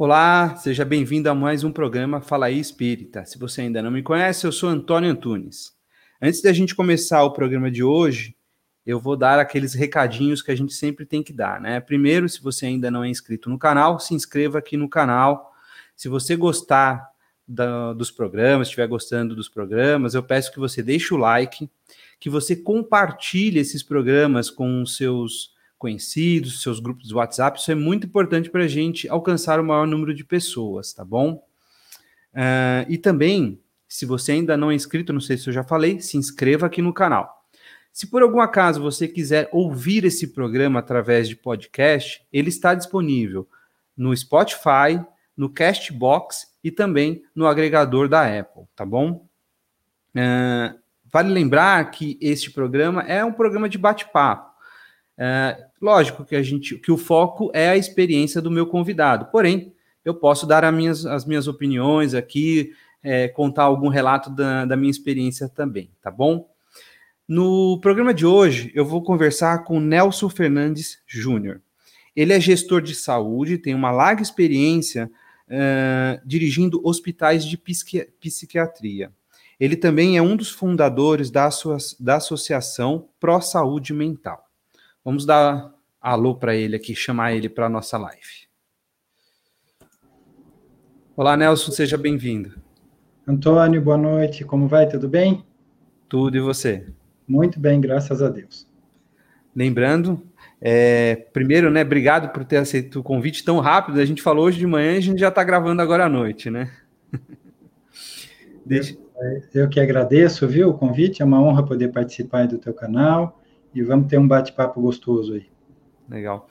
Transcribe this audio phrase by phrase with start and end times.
[0.00, 3.24] Olá, seja bem-vindo a mais um programa Fala aí Espírita.
[3.24, 5.72] Se você ainda não me conhece, eu sou Antônio Antunes.
[6.22, 8.36] Antes da gente começar o programa de hoje,
[8.86, 11.80] eu vou dar aqueles recadinhos que a gente sempre tem que dar, né?
[11.80, 15.52] Primeiro, se você ainda não é inscrito no canal, se inscreva aqui no canal.
[15.96, 17.04] Se você gostar
[17.44, 21.68] da, dos programas, estiver gostando dos programas, eu peço que você deixe o like,
[22.20, 27.58] que você compartilhe esses programas com os seus conhecidos, seus grupos de WhatsApp.
[27.58, 31.42] Isso é muito importante para a gente alcançar o maior número de pessoas, tá bom?
[32.34, 36.00] Uh, e também, se você ainda não é inscrito, não sei se eu já falei,
[36.00, 37.38] se inscreva aqui no canal.
[37.92, 43.48] Se por algum acaso você quiser ouvir esse programa através de podcast, ele está disponível
[43.96, 45.04] no Spotify,
[45.36, 49.26] no Castbox e também no agregador da Apple, tá bom?
[50.14, 50.78] Uh,
[51.10, 54.47] vale lembrar que este programa é um programa de bate-papo.
[55.18, 59.26] Uh, lógico que a gente, que o foco é a experiência do meu convidado.
[59.26, 64.76] Porém, eu posso dar minhas, as minhas opiniões aqui, é, contar algum relato da, da
[64.76, 66.48] minha experiência também, tá bom?
[67.26, 71.60] No programa de hoje, eu vou conversar com Nelson Fernandes Júnior.
[72.16, 75.10] Ele é gestor de saúde, tem uma larga experiência
[75.48, 79.12] uh, dirigindo hospitais de psiqui psiquiatria.
[79.60, 81.48] Ele também é um dos fundadores da,
[82.00, 84.47] da Associação Pró Saúde Mental.
[85.08, 88.46] Vamos dar alô para ele aqui, chamar ele para a nossa live.
[91.16, 92.60] Olá, Nelson, seja bem-vindo.
[93.26, 94.44] Antônio, boa noite.
[94.44, 94.86] Como vai?
[94.86, 95.46] Tudo bem?
[96.10, 96.88] Tudo e você?
[97.26, 98.68] Muito bem, graças a Deus.
[99.56, 100.22] Lembrando,
[100.60, 104.00] é, primeiro, né, obrigado por ter aceito o convite tão rápido.
[104.00, 106.50] A gente falou hoje de manhã e a gente já está gravando agora à noite,
[106.50, 106.70] né?
[108.62, 108.94] Deixa...
[109.54, 111.22] Eu que agradeço, viu, o convite.
[111.22, 113.38] É uma honra poder participar do teu canal
[113.78, 115.46] e vamos ter um bate-papo gostoso aí.
[116.08, 116.48] Legal.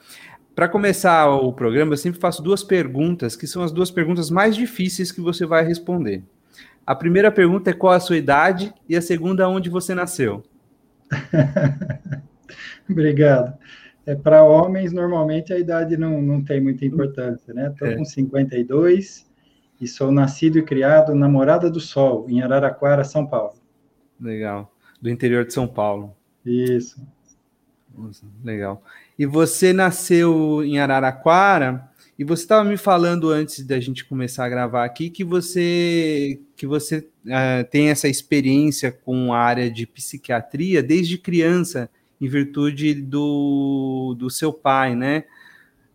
[0.54, 4.56] Para começar o programa, eu sempre faço duas perguntas, que são as duas perguntas mais
[4.56, 6.22] difíceis que você vai responder.
[6.84, 10.42] A primeira pergunta é qual a sua idade e a segunda, onde você nasceu.
[12.90, 13.56] Obrigado.
[14.06, 17.68] É, Para homens, normalmente a idade não, não tem muita importância, né?
[17.68, 17.94] Estou é.
[17.94, 19.28] com 52
[19.80, 23.54] e sou nascido e criado na Morada do Sol, em Araraquara, São Paulo.
[24.20, 24.74] Legal.
[25.00, 26.16] Do interior de São Paulo.
[26.44, 27.00] Isso.
[28.44, 28.82] Legal.
[29.18, 31.88] E você nasceu em Araraquara
[32.18, 36.66] e você estava me falando antes da gente começar a gravar aqui que você que
[36.66, 41.88] você uh, tem essa experiência com a área de psiquiatria desde criança,
[42.20, 45.24] em virtude do, do seu pai, né?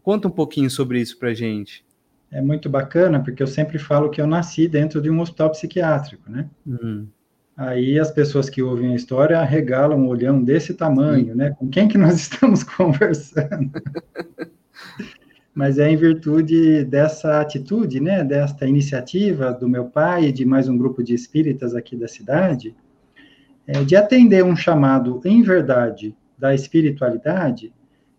[0.02, 1.84] Conta um pouquinho sobre isso para gente.
[2.32, 6.32] É muito bacana, porque eu sempre falo que eu nasci dentro de um hospital psiquiátrico,
[6.32, 6.50] né?
[6.66, 7.08] Uhum.
[7.56, 11.52] Aí as pessoas que ouvem a história regalam um olhão desse tamanho, né?
[11.52, 13.72] Com quem que nós estamos conversando?
[15.54, 20.68] mas é em virtude dessa atitude, né, desta iniciativa do meu pai e de mais
[20.68, 22.76] um grupo de espíritas aqui da cidade,
[23.68, 27.72] é, de atender um chamado em verdade da espiritualidade,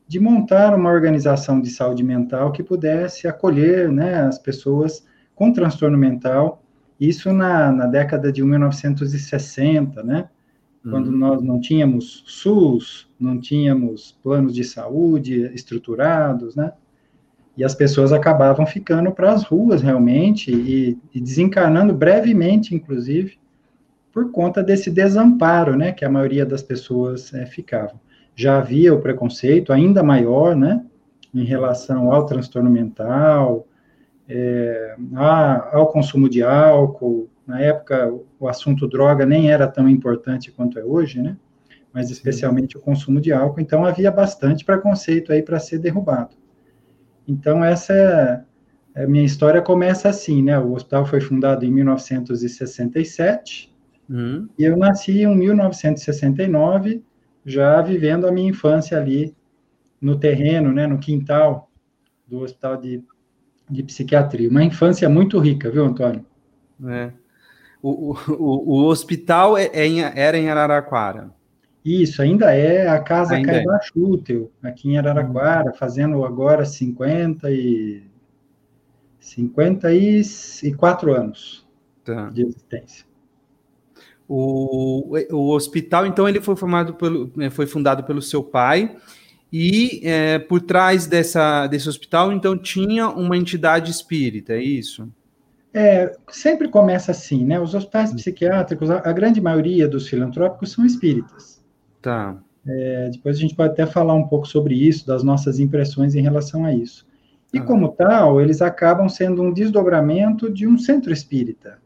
[0.07, 5.99] de montar uma organização de saúde mental que pudesse acolher, né, as pessoas com transtorno
[5.99, 6.63] mental,
[7.09, 10.29] isso na, na década de 1960, né,
[10.83, 11.17] quando uhum.
[11.17, 16.73] nós não tínhamos SUS, não tínhamos planos de saúde estruturados, né,
[17.57, 23.39] e as pessoas acabavam ficando para as ruas realmente e, e, desencarnando brevemente, inclusive,
[24.13, 27.99] por conta desse desamparo, né, que a maioria das pessoas é, ficavam.
[28.37, 30.85] Já havia o preconceito ainda maior, né,
[31.33, 33.67] em relação ao transtorno mental,
[34.29, 37.29] é, a, ao consumo de álcool.
[37.47, 41.37] Na época, o assunto droga nem era tão importante quanto é hoje, né,
[41.93, 43.61] mas especialmente o consumo de álcool.
[43.61, 46.37] Então havia bastante preconceito aí para ser derrubado.
[47.27, 50.59] Então, essa é, a minha história começa assim, né?
[50.59, 53.75] O hospital foi fundado em 1967
[54.09, 54.49] uhum.
[54.59, 57.03] e eu nasci em 1969,
[57.45, 59.35] já vivendo a minha infância ali
[60.01, 61.71] no terreno, né, no quintal
[62.27, 63.03] do hospital de,
[63.71, 64.49] de psiquiatria.
[64.49, 66.25] Uma infância muito rica, viu, Antônio?
[66.87, 67.11] É.
[67.83, 71.31] O, o, o, hospital é, é em, era em Araraquara.
[71.85, 73.79] Isso, ainda é a casa ainda Caibá
[74.63, 74.69] é.
[74.69, 75.75] aqui em Araraquara, hum.
[75.75, 78.03] fazendo agora 50 e
[79.21, 81.67] 54 anos
[82.05, 82.31] tá.
[82.31, 83.05] de existência.
[84.27, 88.97] O, o hospital, então, ele foi formado pelo, é, foi fundado pelo seu pai,
[89.57, 95.09] e é, por trás dessa, desse hospital, então, tinha uma entidade espírita, é isso?
[95.73, 97.61] É, sempre começa assim, né?
[97.61, 101.63] Os hospitais psiquiátricos, a, a grande maioria dos filantrópicos são espíritas.
[102.03, 102.37] Tá.
[102.67, 106.21] É, depois a gente pode até falar um pouco sobre isso, das nossas impressões em
[106.21, 107.07] relação a isso.
[107.53, 111.79] E como tal, eles acabam sendo um desdobramento de um centro espírita,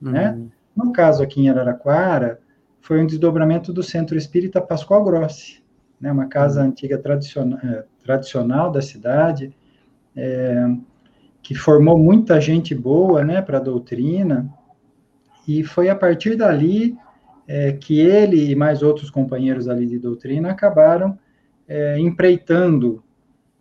[0.00, 0.30] né?
[0.30, 0.50] Uhum.
[0.74, 2.40] No caso aqui em Araraquara,
[2.80, 5.59] foi um desdobramento do Centro Espírita Pascoal Grossi,
[6.00, 6.68] né, uma casa uhum.
[6.68, 9.54] antiga tradicional, é, tradicional da cidade,
[10.16, 10.66] é,
[11.42, 14.48] que formou muita gente boa né, para a doutrina,
[15.46, 16.96] e foi a partir dali
[17.46, 21.18] é, que ele e mais outros companheiros ali de doutrina acabaram
[21.66, 23.02] é, empreitando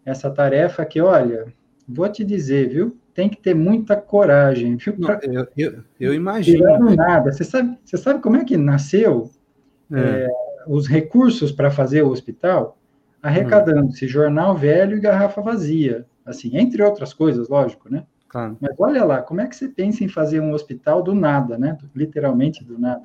[0.05, 1.47] essa tarefa que, olha,
[1.87, 4.93] vou te dizer, viu, tem que ter muita coragem, viu?
[4.93, 5.19] Pra...
[5.23, 6.95] Eu, eu, eu, imagino.
[6.95, 7.31] nada.
[7.31, 9.29] Você sabe, você sabe como é que nasceu
[9.91, 10.27] é.
[10.67, 12.77] Os recursos para fazer o hospital?
[13.21, 14.09] Arrecadando-se hum.
[14.09, 16.05] jornal velho e garrafa vazia.
[16.25, 18.03] Assim, entre outras coisas, lógico, né?
[18.27, 18.57] Claro.
[18.61, 21.77] Mas olha lá, como é que você pensa em fazer um hospital do nada, né?
[21.95, 23.03] Literalmente do nada.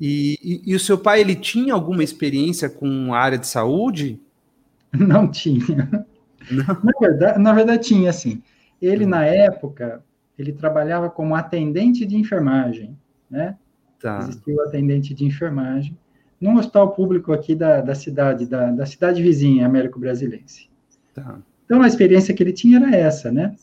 [0.00, 4.18] E, e, e, o seu pai, ele tinha alguma experiência com a área de saúde?
[4.92, 6.06] Não tinha.
[6.50, 8.42] Na verdade, na verdade, tinha, assim.
[8.80, 10.02] Ele, na época,
[10.38, 12.96] ele trabalhava como atendente de enfermagem,
[13.30, 13.58] né?
[14.00, 14.30] Tá.
[14.48, 15.96] O atendente de enfermagem
[16.40, 20.70] num hospital público aqui da, da cidade, da, da cidade vizinha, Américo Brasilense.
[21.14, 21.38] Tá.
[21.64, 23.54] Então, a experiência que ele tinha era essa, né?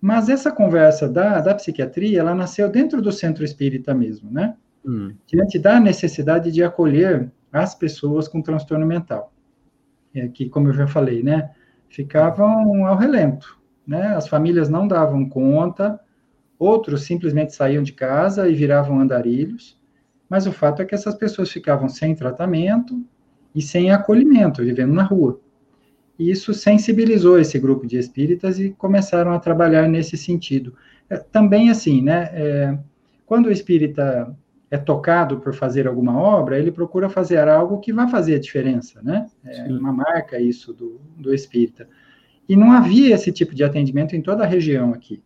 [0.00, 4.54] Mas essa conversa da, da psiquiatria, ela nasceu dentro do centro espírita mesmo, né?
[4.84, 5.14] Hum.
[5.26, 9.32] Diante da necessidade de acolher as pessoas com transtorno mental.
[10.14, 11.50] É, que, como eu já falei, né?
[11.88, 14.08] ficavam ao relento, né?
[14.08, 15.98] As famílias não davam conta,
[16.58, 19.78] outros simplesmente saíam de casa e viravam andarilhos,
[20.28, 23.02] mas o fato é que essas pessoas ficavam sem tratamento
[23.54, 25.40] e sem acolhimento, vivendo na rua.
[26.18, 30.74] E isso sensibilizou esse grupo de espíritas e começaram a trabalhar nesse sentido.
[31.08, 32.30] É, também assim, né?
[32.32, 32.78] É,
[33.26, 34.34] quando o espírita
[34.70, 39.00] é tocado por fazer alguma obra, ele procura fazer algo que vai fazer a diferença,
[39.02, 39.26] né?
[39.44, 39.78] É Sim.
[39.78, 41.88] uma marca isso do, do espírita.
[42.48, 45.22] E não havia esse tipo de atendimento em toda a região aqui.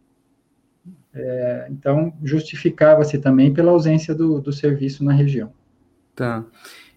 [1.12, 5.52] É, então, justificava-se também pela ausência do, do serviço na região.
[6.14, 6.44] Tá.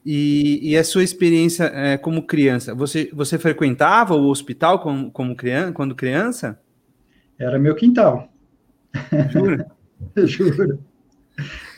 [0.05, 2.75] E, e a sua experiência é, como criança?
[2.75, 6.59] Você, você frequentava o hospital como, como criança, quando criança?
[7.39, 8.29] Era meu quintal.
[9.31, 9.71] Jura?
[10.25, 10.79] Juro.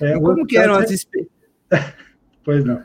[0.02, 1.36] É, como que eram as experiências?
[2.44, 2.84] Pois não.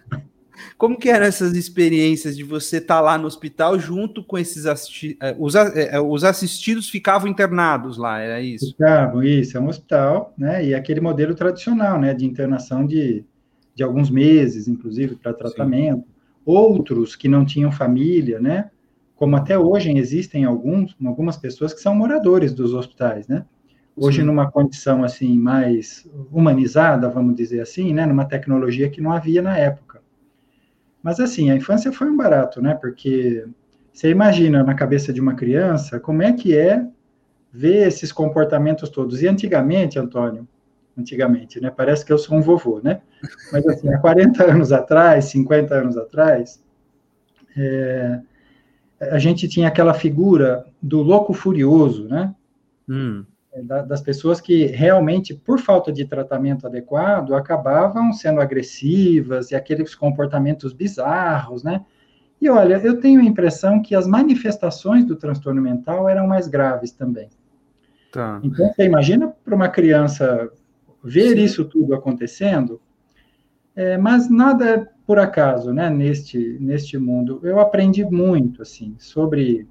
[0.77, 4.67] Como que eram essas experiências de você estar tá lá no hospital junto com esses
[4.67, 8.69] assisti é, os, é, é, os assistidos ficavam internados lá, era isso?
[8.69, 10.65] Ficavam, isso, é um hospital, né?
[10.65, 12.15] E aquele modelo tradicional, né?
[12.15, 13.25] De internação de,
[13.75, 16.03] de alguns meses, inclusive, para tratamento.
[16.03, 16.15] Sim.
[16.45, 18.71] Outros que não tinham família, né?
[19.15, 23.45] Como até hoje existem alguns, algumas pessoas que são moradores dos hospitais, né?
[23.97, 24.27] Hoje, Sim.
[24.27, 29.59] numa condição assim mais humanizada, vamos dizer assim, né, numa tecnologia que não havia na
[29.59, 29.90] época.
[31.03, 32.75] Mas assim, a infância foi um barato, né?
[32.75, 33.47] Porque
[33.93, 36.87] você imagina na cabeça de uma criança como é que é
[37.53, 39.23] ver esses comportamentos todos.
[39.23, 40.47] E antigamente, Antônio,
[40.97, 41.71] antigamente, né?
[41.71, 43.01] Parece que eu sou um vovô, né?
[43.53, 46.63] Mas assim, há 40 anos atrás, 50 anos atrás,
[47.57, 48.21] é,
[49.01, 52.35] a gente tinha aquela figura do louco furioso, né?
[52.89, 53.25] Hum.
[53.53, 59.95] É, das pessoas que realmente, por falta de tratamento adequado, acabavam sendo agressivas e aqueles
[59.95, 61.85] comportamentos bizarros, né?
[62.41, 66.93] E olha, eu tenho a impressão que as manifestações do transtorno mental eram mais graves
[66.93, 67.29] também.
[68.13, 68.41] Tá.
[68.43, 70.51] Então, você imagina para uma criança
[71.03, 71.45] ver Sim.
[71.45, 72.81] isso tudo acontecendo,
[73.75, 77.41] é, mas nada é por acaso, né, neste, neste mundo.
[77.43, 79.67] Eu aprendi muito, assim, sobre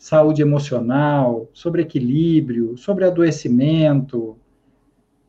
[0.00, 4.38] saúde emocional, sobre equilíbrio, sobre adoecimento,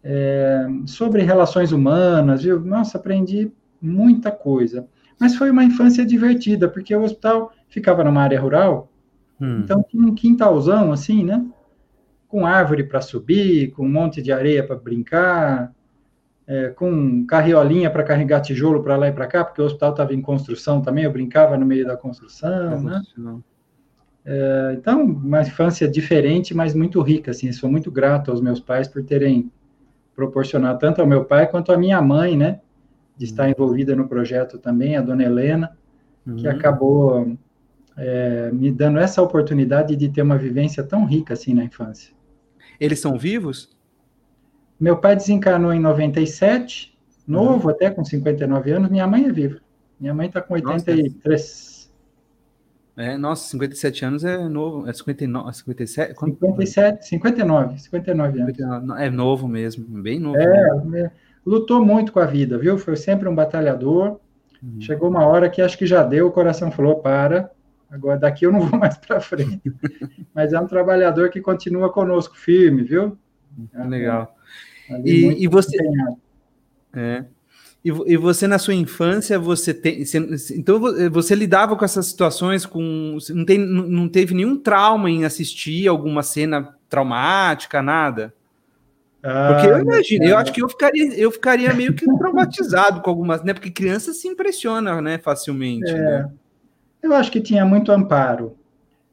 [0.02, 2.58] é, sobre relações humanas, viu?
[2.62, 3.52] Nossa, aprendi
[3.82, 4.88] muita coisa.
[5.20, 8.90] Mas foi uma infância divertida, porque o hospital ficava numa área rural,
[9.42, 9.60] hum.
[9.60, 11.46] então tinha um quintalzão, assim, né?
[12.30, 15.74] Com árvore para subir, com um monte de areia para brincar,
[16.48, 20.14] é, com carriolinha para carregar tijolo para lá e para cá, porque o hospital estava
[20.14, 23.02] em construção também, eu brincava no meio da construção, é né?
[23.18, 23.44] Não.
[24.24, 28.88] É, então, uma infância diferente, mas muito rica, assim, sou muito grato aos meus pais
[28.88, 29.52] por terem
[30.16, 32.60] proporcionado tanto ao meu pai quanto à minha mãe, né,
[33.18, 33.52] de estar uhum.
[33.52, 35.76] envolvida no projeto também, a dona Helena,
[36.26, 36.36] uhum.
[36.36, 37.36] que acabou
[37.98, 42.14] é, me dando essa oportunidade de ter uma vivência tão rica, assim, na infância.
[42.80, 43.76] Eles são vivos?
[44.80, 46.98] Meu pai desencarnou em 97,
[47.28, 47.74] novo, uhum.
[47.74, 49.60] até com 59 anos, minha mãe é viva.
[50.00, 51.24] Minha mãe está com 83.
[51.24, 51.71] Nossa.
[52.98, 54.88] É, nossa, 57 anos é novo.
[54.88, 56.14] É 59, 57?
[56.14, 56.34] Quanto?
[56.40, 59.00] 57, 59, 59 anos.
[59.00, 60.38] É novo mesmo, bem novo.
[60.38, 61.12] É, é,
[61.46, 62.78] lutou muito com a vida, viu?
[62.78, 64.20] Foi sempre um batalhador.
[64.62, 64.82] Uhum.
[64.82, 67.50] Chegou uma hora que acho que já deu, o coração falou: para,
[67.92, 69.62] Agora, daqui eu não vou mais para frente.
[70.34, 73.18] Mas é um trabalhador que continua conosco firme, viu?
[73.74, 74.34] É, Legal.
[74.90, 75.78] É, e, e, você.
[76.94, 77.26] É.
[77.84, 80.06] E, e, você, na sua infância, você tem.
[80.06, 80.20] Você,
[80.56, 80.80] então,
[81.12, 83.18] você lidava com essas situações com.
[83.30, 88.34] Não, tem, não teve nenhum trauma em assistir alguma cena traumática, nada?
[89.24, 93.10] Ah, Porque eu imagino, eu acho que eu ficaria, eu ficaria meio que traumatizado com
[93.10, 93.54] algumas, né?
[93.54, 95.92] Porque criança se impressiona, né, facilmente.
[95.92, 96.30] É, né?
[97.04, 98.58] Eu acho que tinha muito amparo,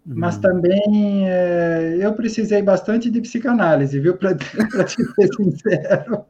[0.07, 0.15] uhum.
[0.17, 4.17] mas também é, eu precisei bastante de psicanálise, viu?
[4.19, 6.25] Para te ser sincero,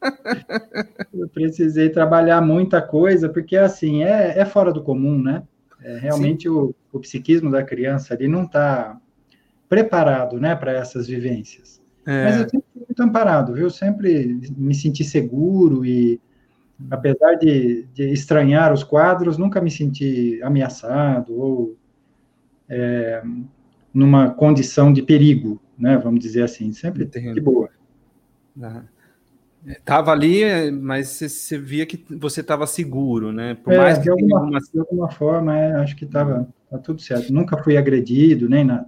[1.18, 5.42] eu precisei trabalhar muita coisa, porque assim é, é fora do comum, né?
[5.82, 8.98] É, realmente o, o psiquismo da criança ali não está
[9.68, 11.82] preparado, né, para essas vivências.
[12.06, 12.24] É.
[12.24, 13.70] Mas eu sempre fui muito amparado, viu?
[13.70, 16.20] Sempre me senti seguro e,
[16.90, 21.76] apesar de, de estranhar os quadros, nunca me senti ameaçado ou
[22.68, 23.22] é,
[23.92, 25.96] numa condição de perigo, né?
[25.98, 27.34] Vamos dizer assim, sempre Entendo.
[27.34, 27.70] de boa.
[29.66, 33.54] Estava ali, mas você, via que você estava seguro, né?
[33.54, 34.60] Por é, mais que de, alguma, alguma...
[34.60, 37.32] de alguma forma, é, acho que estava tá tudo certo.
[37.32, 38.86] Nunca fui agredido, nem nada.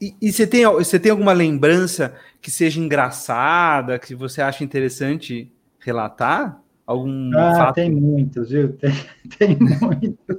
[0.00, 5.50] E, e, você, tem, você tem alguma lembrança que seja engraçada, que você acha interessante
[5.80, 6.60] relatar?
[6.86, 7.74] Algum ah, fato?
[7.74, 8.74] tem muitos, viu?
[8.74, 8.92] Tem,
[9.38, 10.36] tem muitos.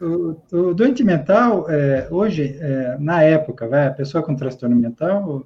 [0.00, 5.44] o, o, doente mental, é, hoje, é, na época, vai, a pessoa com transtorno mental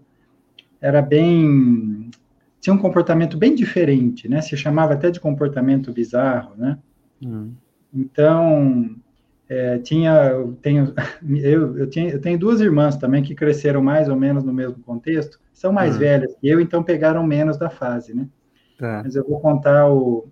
[0.81, 2.11] era bem.
[2.63, 4.41] Tinha um comportamento bem diferente, né?
[4.41, 6.79] Se chamava até de comportamento bizarro, né?
[7.21, 7.53] Hum.
[7.93, 8.95] Então,
[9.49, 10.95] é, tinha, eu tenho,
[11.43, 14.79] eu, eu, tinha, eu tenho duas irmãs também que cresceram mais ou menos no mesmo
[14.85, 15.99] contexto, são mais uhum.
[15.99, 18.29] velhas que eu, então pegaram menos da fase, né?
[18.79, 19.03] Tá.
[19.05, 20.29] Mas eu vou contar o,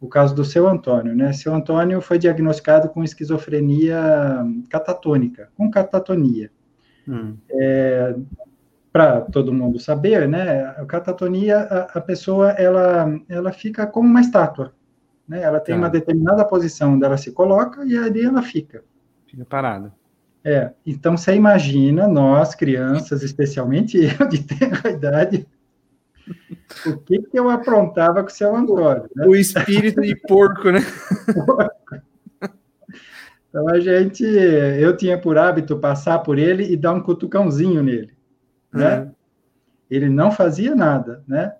[0.00, 1.34] o caso do seu Antônio, né?
[1.34, 6.50] Seu Antônio foi diagnosticado com esquizofrenia catatônica, com catatonia.
[7.06, 7.36] Hum.
[7.50, 8.14] É,
[8.98, 10.74] Para todo mundo saber, né?
[10.76, 14.74] A catatonia, a, a, pessoa ela, ela fica como uma estátua,
[15.28, 15.40] né?
[15.40, 15.78] Ela tem tá.
[15.78, 18.82] uma determinada posição onde ela se coloca e ali ela fica.
[19.28, 19.94] Fica parada.
[20.44, 25.46] É, então você imagina, nós, crianças, especialmente eu, de tenra idade,
[26.84, 29.08] o que, que eu aprontava com o seu Antônio.
[29.14, 29.28] Né?
[29.28, 30.80] O espírito de porco, né?
[33.48, 38.17] então a gente, eu tinha por hábito passar por ele e dar um cutucãozinho nele,
[38.72, 38.94] né?
[38.94, 39.08] É.
[39.90, 41.54] Ele não fazia nada, né?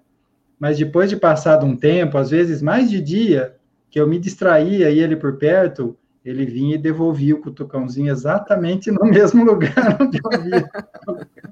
[0.58, 3.56] Mas depois de passado um tempo, às vezes mais de dia,
[3.90, 8.90] que eu me distraía e ele por perto, ele vinha e devolvia o cutucãozinho exatamente
[8.90, 10.68] no mesmo lugar onde eu via.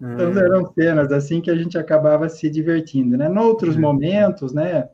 [0.00, 0.44] então é.
[0.44, 3.28] eram cenas assim que a gente acabava se divertindo, né?
[3.28, 4.88] Noutros momentos, né,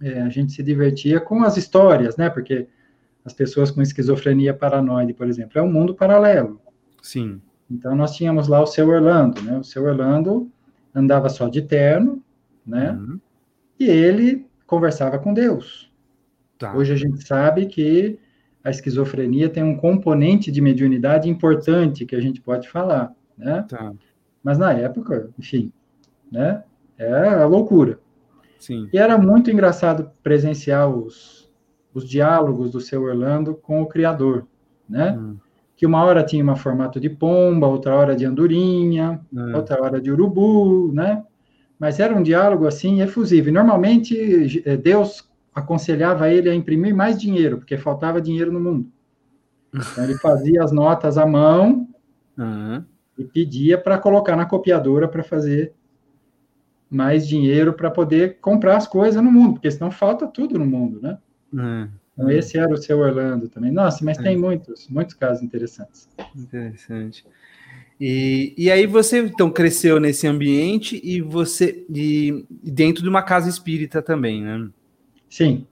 [0.00, 2.30] é, a gente se divertia com as histórias, né?
[2.30, 2.66] Porque
[3.24, 6.60] as pessoas com esquizofrenia paranoide, por exemplo, é um mundo paralelo.
[7.00, 7.40] Sim.
[7.72, 9.58] Então nós tínhamos lá o seu Orlando, né?
[9.58, 10.50] O seu Orlando
[10.94, 12.22] andava só de terno,
[12.66, 12.92] né?
[12.92, 13.18] Uhum.
[13.80, 15.90] E ele conversava com Deus.
[16.58, 16.76] Tá.
[16.76, 18.18] Hoje a gente sabe que
[18.62, 23.64] a esquizofrenia tem um componente de mediunidade importante que a gente pode falar, né?
[23.68, 23.92] Tá.
[24.44, 25.72] Mas na época, enfim,
[26.30, 26.62] né?
[26.98, 27.98] Era a loucura.
[28.58, 28.88] Sim.
[28.92, 31.50] E era muito engraçado presenciar os,
[31.94, 34.46] os diálogos do seu Orlando com o criador,
[34.88, 35.12] né?
[35.12, 35.36] Hum.
[35.82, 39.56] Que uma hora tinha um formato de pomba, outra hora de andorinha, hum.
[39.56, 41.24] outra hora de urubu, né?
[41.82, 43.48] mas era um diálogo assim efusivo.
[43.48, 48.88] E normalmente eh, Deus aconselhava ele a imprimir mais dinheiro, porque faltava dinheiro no mundo.
[49.74, 51.88] Então ele fazia as notas à mão
[52.38, 52.84] uhum.
[53.18, 55.74] e pedia para colocar na copiadora para fazer
[56.88, 61.00] mais dinheiro para poder comprar as coisas no mundo, porque senão falta tudo no mundo,
[61.02, 61.18] né?
[61.52, 61.88] Uhum.
[62.12, 63.72] Então esse era o seu Orlando também.
[63.72, 64.22] Nossa, mas é.
[64.22, 66.08] tem muitos, muitos casos interessantes.
[66.36, 67.24] Interessante.
[68.00, 73.48] E, e aí você então cresceu nesse ambiente e você e dentro de uma casa
[73.48, 74.68] espírita também, né?
[75.30, 75.66] Sim.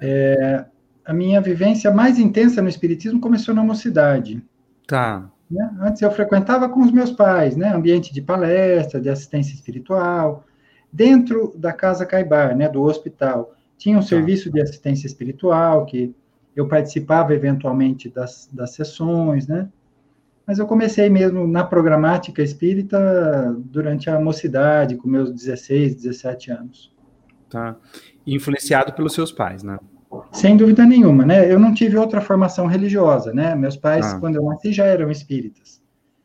[0.00, 0.64] É,
[1.04, 4.42] a minha vivência mais intensa no espiritismo começou na mocidade.
[4.86, 5.30] Tá.
[5.50, 5.70] Né?
[5.80, 7.68] Antes eu frequentava com os meus pais, né?
[7.74, 10.44] Ambiente de palestra, de assistência espiritual,
[10.92, 12.68] dentro da casa Caibar, né?
[12.68, 14.06] Do hospital tinha um tá.
[14.06, 16.14] serviço de assistência espiritual que
[16.54, 19.68] eu participava eventualmente das, das sessões, né?
[20.46, 26.94] Mas eu comecei mesmo na programática espírita durante a mocidade, com meus 16, 17 anos.
[27.48, 27.76] Tá.
[28.26, 29.78] Influenciado pelos seus pais, né?
[30.32, 31.50] Sem dúvida nenhuma, né?
[31.50, 33.54] Eu não tive outra formação religiosa, né?
[33.54, 34.20] Meus pais, ah.
[34.20, 35.82] quando eu nasci, já eram espíritas.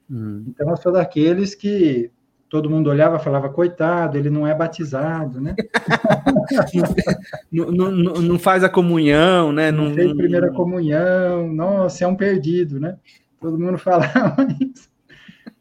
[0.09, 0.43] Hum.
[0.47, 2.11] Então, eu sou daqueles que
[2.49, 5.55] todo mundo olhava e falava, coitado, ele não é batizado, né?
[7.51, 9.71] não, não, não, faz a comunhão, né?
[9.71, 12.97] Não, não fez primeira comunhão, nossa, é um perdido, né?
[13.39, 14.89] Todo mundo falava isso.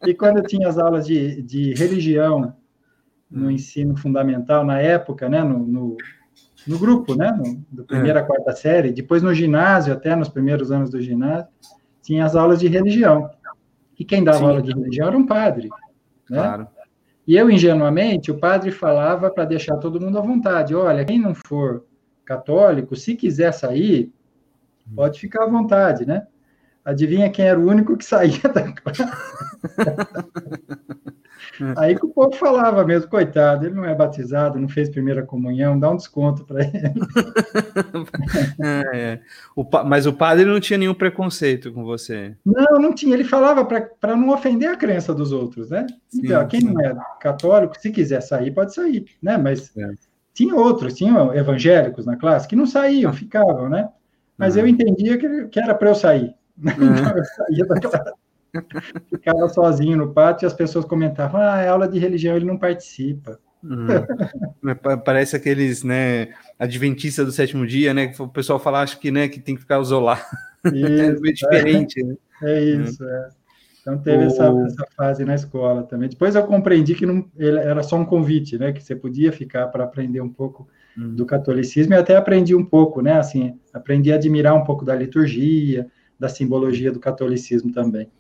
[0.07, 2.55] E quando eu tinha as aulas de, de religião
[3.31, 3.51] no hum.
[3.51, 5.97] ensino fundamental, na época, né, no, no,
[6.67, 10.73] no grupo, né, no, do primeira a quarta série, depois no ginásio, até nos primeiros
[10.73, 11.49] anos do ginásio,
[12.03, 13.31] tinha as aulas de religião.
[13.99, 14.45] E quem dava Sim.
[14.45, 15.69] aula de religião era um padre.
[16.31, 16.39] Né?
[16.39, 16.69] Claro.
[17.29, 21.35] E eu, ingenuamente, o padre falava para deixar todo mundo à vontade: olha, quem não
[21.35, 21.85] for
[22.25, 24.11] católico, se quiser sair,
[24.97, 26.27] pode ficar à vontade, né?
[26.83, 29.03] Adivinha quem era o único que saía da classe?
[31.77, 35.79] Aí que o povo falava mesmo, coitado, ele não é batizado, não fez primeira comunhão,
[35.79, 36.95] dá um desconto para ele.
[38.63, 39.21] é, é.
[39.57, 42.37] O, mas o padre não tinha nenhum preconceito com você.
[42.45, 43.15] Não, não tinha.
[43.15, 45.87] Ele falava para não ofender a crença dos outros, né?
[46.15, 46.73] Então, sim, quem sim.
[46.73, 49.37] não é católico, se quiser sair, pode sair, né?
[49.37, 49.91] Mas é.
[50.33, 53.89] tinha outros, tinha evangélicos na classe que não saíam, ficavam, né?
[54.37, 54.63] Mas uhum.
[54.63, 56.35] eu entendia que, que era para eu sair.
[56.59, 58.28] Então, eu saía da classe.
[59.11, 62.59] Ficava sozinho no pátio e as pessoas comentavam: ah, é aula de religião, ele não
[62.59, 63.39] participa.
[63.63, 63.87] Hum.
[65.05, 66.29] Parece aqueles, né,
[66.59, 68.09] adventistas do sétimo dia, né?
[68.09, 70.25] Que o pessoal fala, acho que, né, que tem que ficar isolar.
[70.73, 72.17] Isso, é diferente, é, né?
[72.43, 73.29] É isso, é.
[73.81, 74.27] Então teve o...
[74.27, 76.09] essa, essa, fase na escola também.
[76.09, 78.73] Depois eu compreendi que não, era só um convite, né?
[78.73, 81.15] Que você podia ficar para aprender um pouco hum.
[81.15, 83.19] do catolicismo e até aprendi um pouco, né?
[83.19, 85.87] Assim, aprendi a admirar um pouco da liturgia,
[86.19, 88.11] da simbologia do catolicismo também.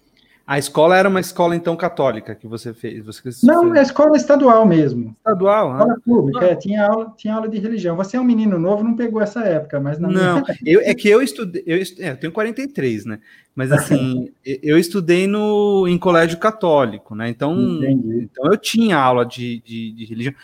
[0.48, 3.04] A escola era uma escola, então, católica que você fez?
[3.04, 5.14] Você Não, é escola estadual mesmo.
[5.18, 5.72] Estadual?
[5.72, 6.00] Escola ah.
[6.02, 7.94] pública, é, tinha, aula, tinha aula de religião.
[7.96, 9.98] Você é um menino novo, não pegou essa época, mas...
[9.98, 10.42] não, minha...
[10.64, 11.62] eu, é que eu estudei...
[11.66, 13.20] Eu, é, eu tenho 43, né?
[13.54, 17.28] Mas, assim, eu estudei no, em colégio católico, né?
[17.28, 20.34] Então, então eu tinha aula de, de, de religião.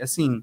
[0.00, 0.40] Assim,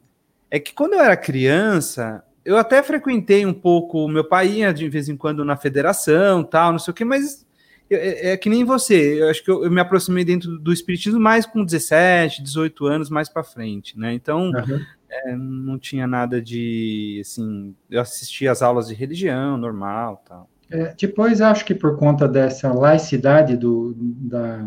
[0.52, 4.90] é que quando eu era criança, eu até frequentei um pouco, meu pai ia de
[4.90, 7.45] vez em quando na federação, tal, não sei o quê, mas
[7.90, 11.20] é, é, que nem você, eu acho que eu, eu, me aproximei dentro do espiritismo
[11.20, 14.14] mais com 17, 18 anos mais para frente, né?
[14.14, 14.82] Então, uhum.
[15.10, 20.50] é, não tinha nada de, assim, eu assistia às aulas de religião, normal, tal.
[20.70, 24.66] É, depois, acho que por conta dessa laicidade do, da,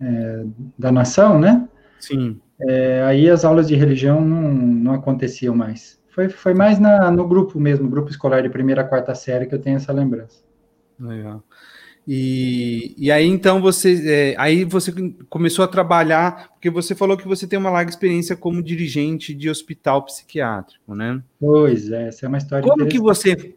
[0.00, 0.44] é,
[0.76, 1.68] da nação, né?
[2.00, 2.40] Sim.
[2.60, 6.00] É, aí as aulas de religião não, não aconteciam mais.
[6.08, 9.54] Foi, foi mais na, no grupo mesmo, grupo escolar de primeira a quarta série que
[9.54, 10.42] eu tenho essa lembrança.
[10.98, 11.42] Legal.
[12.06, 14.92] E, e aí então você é, aí você
[15.30, 19.48] começou a trabalhar, porque você falou que você tem uma larga experiência como dirigente de
[19.48, 21.22] hospital psiquiátrico, né?
[21.40, 22.68] Pois é, essa é uma história.
[22.68, 23.54] Como que você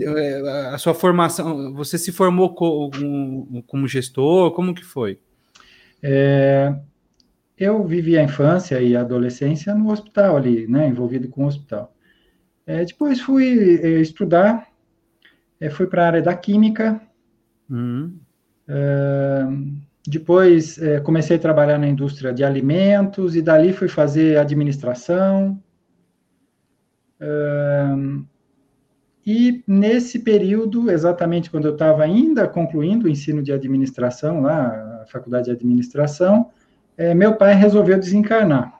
[0.00, 4.52] é, a sua formação, você se formou como, como gestor?
[4.52, 5.18] Como que foi?
[6.02, 6.74] É,
[7.56, 11.94] eu vivi a infância e a adolescência no hospital ali, né, envolvido com o hospital.
[12.66, 14.68] É, depois fui é, estudar,
[15.60, 16.98] é, fui para a área da química
[17.70, 18.18] Uhum.
[18.68, 25.58] Uh, depois é, comecei a trabalhar na indústria de alimentos e dali fui fazer administração.
[27.20, 28.24] Uh,
[29.26, 35.06] e nesse período, exatamente quando eu estava ainda concluindo o ensino de administração, lá, a
[35.06, 36.50] faculdade de administração,
[36.96, 38.72] é, meu pai resolveu desencarnar,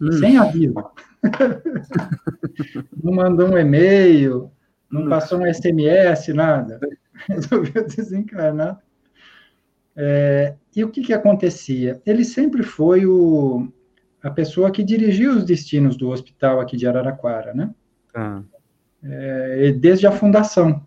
[0.00, 0.12] hum.
[0.12, 0.74] sem aviso.
[3.02, 4.52] não mandou um e-mail,
[4.88, 5.08] não hum.
[5.08, 6.78] passou um SMS, nada.
[7.26, 8.80] resolveu desencarnar.
[9.96, 12.00] É, e o que, que acontecia?
[12.06, 13.68] Ele sempre foi o,
[14.22, 17.74] a pessoa que dirigiu os destinos do hospital aqui de Araraquara, né?
[18.14, 18.42] Ah.
[19.02, 20.84] É, desde a fundação.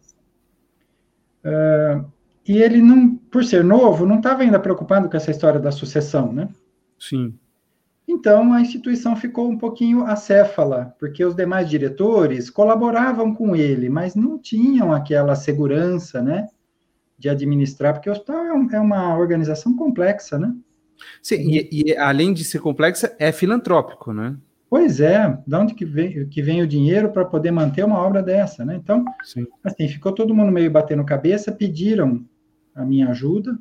[1.43, 2.01] É,
[2.47, 6.31] e ele, não, por ser novo, não estava ainda preocupado com essa história da sucessão,
[6.31, 6.49] né?
[6.97, 7.37] Sim.
[8.11, 14.15] Então, a instituição ficou um pouquinho acéfala, porque os demais diretores colaboravam com ele, mas
[14.15, 16.49] não tinham aquela segurança, né,
[17.17, 20.53] de administrar, porque o hospital é, é uma organização complexa, né?
[21.23, 24.35] Sim, e, e, além de ser complexa, é filantrópico, né?
[24.69, 28.21] Pois é, de onde que vem, que vem o dinheiro para poder manter uma obra
[28.21, 28.75] dessa, né?
[28.75, 29.47] Então, Sim.
[29.63, 32.25] assim, ficou todo mundo meio batendo cabeça, pediram
[32.75, 33.57] a minha ajuda,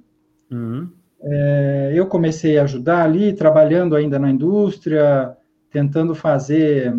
[0.51, 0.91] uhum.
[1.23, 5.37] É, eu comecei a ajudar ali, trabalhando ainda na indústria,
[5.71, 6.95] tentando fazer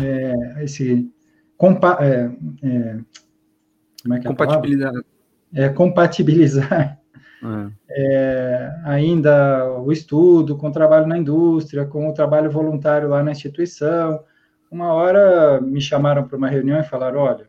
[0.00, 1.10] é, esse
[1.56, 2.30] compa é,
[2.62, 2.98] é
[4.02, 5.04] como é que é compatibilidade.
[5.54, 7.00] É, compatibilizar
[7.90, 8.80] é.
[8.84, 14.22] ainda o estudo com o trabalho na indústria, com o trabalho voluntário lá na instituição.
[14.70, 17.48] Uma hora me chamaram para uma reunião e falaram: olha,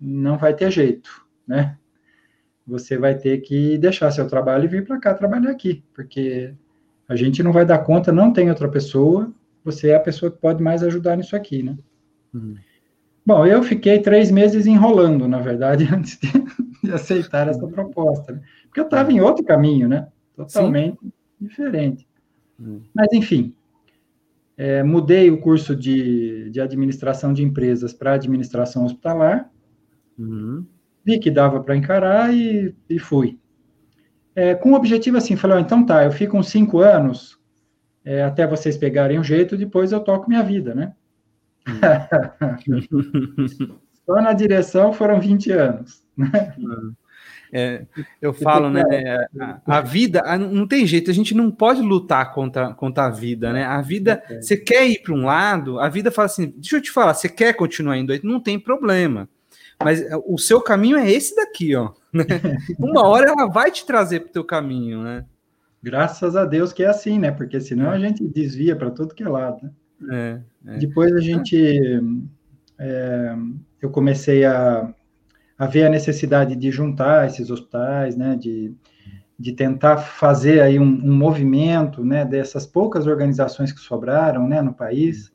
[0.00, 1.10] não vai ter jeito,
[1.46, 1.76] né?
[2.68, 6.52] Você vai ter que deixar seu trabalho e vir para cá trabalhar aqui, porque
[7.08, 9.32] a gente não vai dar conta, não tem outra pessoa,
[9.64, 11.76] você é a pessoa que pode mais ajudar nisso aqui, né?
[12.34, 12.56] Uhum.
[13.24, 16.30] Bom, eu fiquei três meses enrolando, na verdade, antes de,
[16.84, 18.42] de aceitar essa proposta, né?
[18.64, 20.06] porque eu estava em outro caminho, né?
[20.36, 21.12] Totalmente Sim.
[21.40, 22.06] diferente.
[22.58, 22.82] Uhum.
[22.94, 23.54] Mas, enfim,
[24.58, 29.50] é, mudei o curso de, de administração de empresas para administração hospitalar,
[30.18, 30.66] uhum.
[31.04, 33.38] Vi que dava para encarar e, e fui
[34.38, 37.36] é, com o objetivo assim, falou, então tá, eu fico uns cinco anos
[38.04, 40.92] é, até vocês pegarem o jeito, depois eu toco minha vida, né?
[44.06, 46.04] Só na direção foram 20 anos.
[46.16, 46.54] Né?
[47.52, 47.84] É,
[48.22, 48.84] eu falo, né?
[49.66, 53.52] A, a, vida, não tem jeito, a gente não pode lutar contra, contra a vida,
[53.52, 53.64] né?
[53.64, 56.92] A vida, você quer ir para um lado, a vida fala assim: deixa eu te
[56.92, 58.20] falar, você quer continuar indo aí?
[58.22, 59.28] Não tem problema.
[59.82, 61.92] Mas é, o seu caminho é esse daqui, ó.
[62.12, 62.24] Né?
[62.78, 65.24] Uma hora ela vai te trazer para o teu caminho, né?
[65.82, 67.30] Graças a Deus que é assim, né?
[67.30, 69.70] Porque senão a gente desvia para tudo que é lado.
[70.00, 70.42] Né?
[70.66, 70.78] É, é.
[70.78, 72.02] Depois a gente,
[72.78, 73.36] é,
[73.80, 74.92] eu comecei a,
[75.56, 78.36] a ver a necessidade de juntar esses hospitais, né?
[78.36, 78.74] De,
[79.38, 82.24] de tentar fazer aí um, um movimento, né?
[82.24, 84.60] Dessas poucas organizações que sobraram, né?
[84.60, 85.32] No país.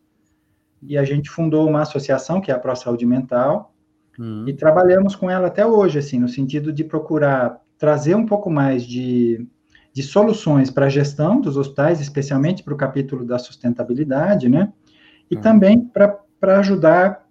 [0.81, 3.72] E a gente fundou uma associação que é a Pro Saúde Mental,
[4.17, 4.47] Uhum.
[4.47, 8.85] E trabalhamos com ela até hoje, assim, no sentido de procurar trazer um pouco mais
[8.85, 9.47] de,
[9.91, 14.71] de soluções para a gestão dos hospitais, especialmente para o capítulo da sustentabilidade, né?
[15.29, 15.41] E uhum.
[15.41, 17.27] também para ajudar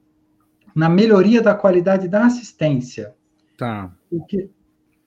[0.74, 3.14] na melhoria da qualidade da assistência.
[3.56, 3.92] Tá.
[4.10, 4.50] Porque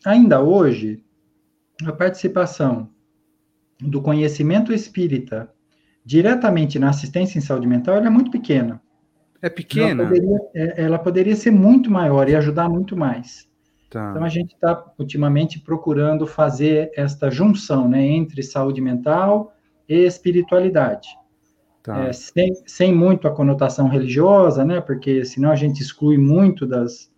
[0.05, 1.03] ainda hoje,
[1.83, 2.89] a participação
[3.79, 5.51] do conhecimento espírita
[6.05, 8.81] diretamente na assistência em saúde mental é muito pequena.
[9.45, 10.01] É pequena?
[10.01, 13.47] Ela poderia, é, ela poderia ser muito maior e ajudar muito mais.
[13.91, 14.09] Tá.
[14.09, 19.53] Então, a gente está, ultimamente, procurando fazer esta junção né, entre saúde mental
[19.87, 21.09] e espiritualidade.
[21.83, 22.05] Tá.
[22.05, 27.11] É, sem, sem muito a conotação religiosa, né, porque senão a gente exclui muito das,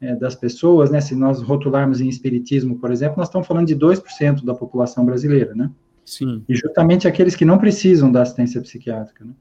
[0.00, 3.74] é, das pessoas, né, se nós rotularmos em espiritismo, por exemplo, nós estamos falando de
[3.74, 5.72] 2% da população brasileira, né?
[6.04, 6.44] Sim.
[6.48, 9.32] E justamente aqueles que não precisam da assistência psiquiátrica, né?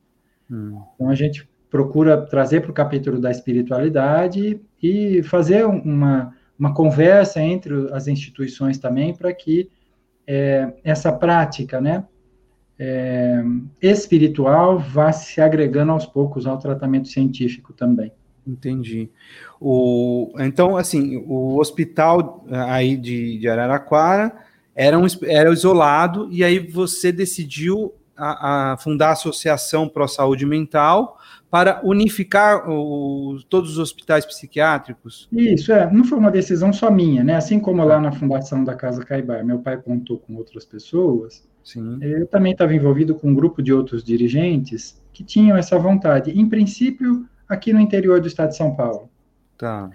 [0.50, 0.82] Hum.
[0.96, 7.42] Então, a gente procura trazer para o capítulo da espiritualidade e fazer uma, uma conversa
[7.42, 9.72] entre as instituições também para que
[10.28, 12.06] é, essa prática, né,
[12.78, 13.44] é,
[13.82, 18.12] espiritual vá se agregando aos poucos ao tratamento científico também.
[18.46, 19.10] Entendi.
[19.60, 24.32] O, então, assim, o hospital aí de, de Araraquara
[24.76, 30.46] era, um, era isolado e aí você decidiu a, a fundar a Associação Pro Saúde
[30.46, 31.18] Mental
[31.54, 35.30] para unificar o, todos os hospitais psiquiátricos?
[35.32, 35.88] Isso, é.
[35.94, 37.36] Não foi uma decisão só minha, né?
[37.36, 42.00] Assim como lá na fundação da Casa Caibar, meu pai contou com outras pessoas, Sim.
[42.02, 46.32] eu também estava envolvido com um grupo de outros dirigentes que tinham essa vontade.
[46.32, 49.08] Em princípio, aqui no interior do estado de São Paulo.
[49.56, 49.92] Tá.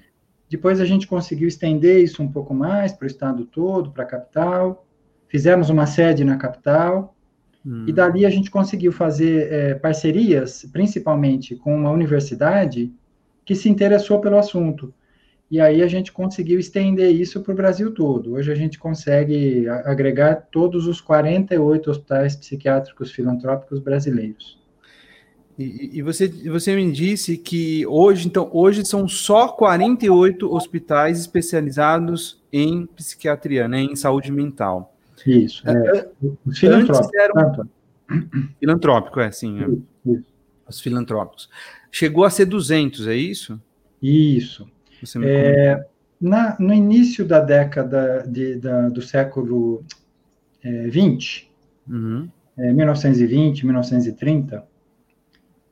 [0.49, 4.07] Depois a gente conseguiu estender isso um pouco mais para o estado todo, para a
[4.07, 4.87] capital.
[5.27, 7.17] Fizemos uma sede na capital.
[7.65, 7.85] Hum.
[7.87, 12.93] E dali a gente conseguiu fazer é, parcerias, principalmente com uma universidade
[13.45, 14.93] que se interessou pelo assunto.
[15.51, 18.35] E aí a gente conseguiu estender isso para o Brasil todo.
[18.35, 24.59] Hoje a gente consegue agregar todos os 48 hospitais psiquiátricos filantrópicos brasileiros.
[25.59, 32.41] E, e, você, você me disse que hoje, então, hoje são só 48 hospitais especializados
[32.53, 34.95] em psiquiatria, né, em saúde mental.
[35.27, 35.69] Isso.
[35.69, 36.11] É, é,
[36.45, 37.15] os filantrópicos.
[37.15, 37.69] Eram...
[38.59, 39.61] Filantrópico, é, sim.
[39.61, 39.65] É.
[39.65, 40.35] Isso, isso.
[40.69, 41.49] Os filantrópicos.
[41.91, 43.61] Chegou a ser 200, é isso?
[44.03, 44.69] Isso.
[45.23, 45.87] É,
[46.21, 49.85] na, no início da década de, da, do século
[50.63, 51.51] é, 20,
[51.89, 52.29] uhum.
[52.57, 54.67] é, 1920, 1930,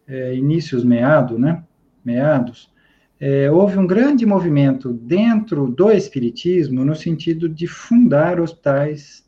[0.06, 1.64] é, inícios meados, né?
[2.04, 2.70] Meados,
[3.18, 9.25] é, houve um grande movimento dentro do espiritismo no sentido de fundar hospitais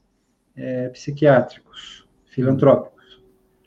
[0.59, 3.23] é, psiquiátricos, filantrópicos.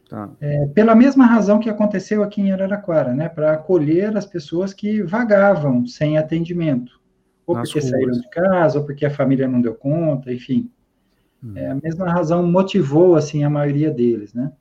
[0.09, 0.29] Tá.
[0.41, 5.01] É, pela mesma razão que aconteceu aqui em Araraquara, né, para acolher as pessoas que
[5.01, 6.99] vagavam sem atendimento,
[7.47, 7.91] ou Nas porque ruas.
[7.91, 10.69] saíram de casa, ou porque a família não deu conta, enfim.
[11.41, 11.53] Hum.
[11.55, 14.51] É, a mesma razão motivou assim a maioria deles, né?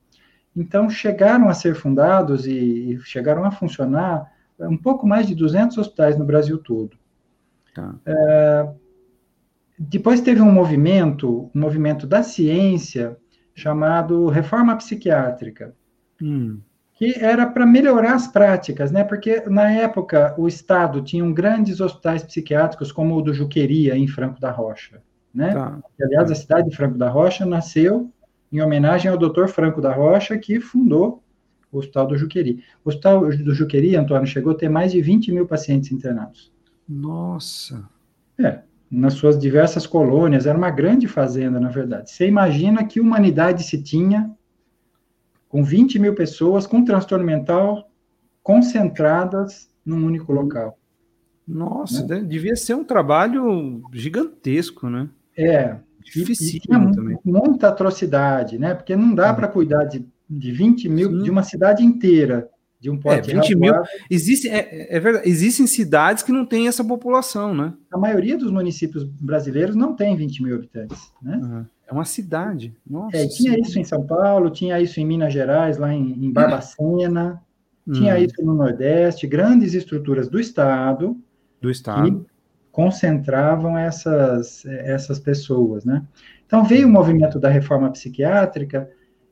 [0.56, 5.78] Então chegaram a ser fundados e, e chegaram a funcionar um pouco mais de 200
[5.78, 6.96] hospitais no Brasil todo.
[7.74, 7.94] Tá.
[8.04, 8.68] É,
[9.82, 13.16] depois teve um movimento, um movimento da ciência
[13.54, 15.74] chamado Reforma Psiquiátrica,
[16.22, 16.60] hum.
[16.92, 19.02] que era para melhorar as práticas, né?
[19.02, 24.38] Porque na época o Estado tinha grandes hospitais psiquiátricos, como o do Juqueria, em Franco
[24.38, 25.02] da Rocha,
[25.34, 25.54] né?
[25.54, 25.78] Tá.
[26.02, 28.12] Aliás, a cidade de Franco da Rocha nasceu
[28.52, 29.46] em homenagem ao Dr.
[29.46, 31.22] Franco da Rocha, que fundou
[31.72, 32.62] o Hospital do Juqueri.
[32.84, 36.52] O Hospital do Juqueri, Antônio, chegou a ter mais de 20 mil pacientes internados.
[36.86, 37.88] Nossa!
[38.38, 42.10] É, nas suas diversas colônias, era uma grande fazenda, na verdade.
[42.10, 44.30] Você imagina que humanidade se tinha
[45.48, 47.88] com 20 mil pessoas com transtorno mental
[48.42, 50.76] concentradas num único local.
[51.46, 52.20] Nossa, né?
[52.20, 55.08] devia ser um trabalho gigantesco, né?
[55.36, 55.76] É.
[56.02, 57.18] Difícil também.
[57.24, 58.74] Muita atrocidade, né?
[58.74, 61.22] Porque não dá para cuidar de, de 20 mil, Sim.
[61.22, 62.48] de uma cidade inteira,
[62.80, 63.74] de um porte é, 20 mil.
[64.10, 67.74] Existe, é, é, verdade, existem cidades que não têm essa população, né?
[67.92, 71.36] A maioria dos municípios brasileiros não tem 20 mil habitantes, né?
[71.36, 71.66] Uhum.
[71.86, 72.74] É uma cidade.
[72.88, 76.32] Nossa, é, tinha isso em São Paulo, tinha isso em Minas Gerais, lá em, em
[76.32, 77.42] Barbacena,
[77.86, 77.92] hum.
[77.92, 81.16] tinha isso no Nordeste, grandes estruturas do Estado.
[81.60, 82.20] Do Estado.
[82.24, 82.30] Que
[82.70, 86.02] concentravam essas, essas pessoas, né?
[86.46, 88.88] Então veio o movimento da reforma psiquiátrica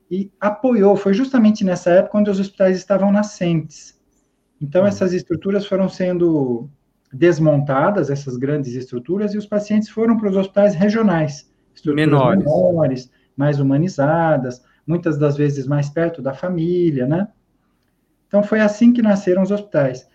[0.09, 3.99] e apoiou, foi justamente nessa época quando os hospitais estavam nascentes.
[4.61, 4.87] Então hum.
[4.87, 6.69] essas estruturas foram sendo
[7.11, 11.49] desmontadas, essas grandes estruturas, e os pacientes foram para os hospitais regionais
[11.87, 12.43] menores.
[12.43, 17.27] menores, mais humanizadas, muitas das vezes mais perto da família, né?
[18.27, 20.07] Então foi assim que nasceram os hospitais.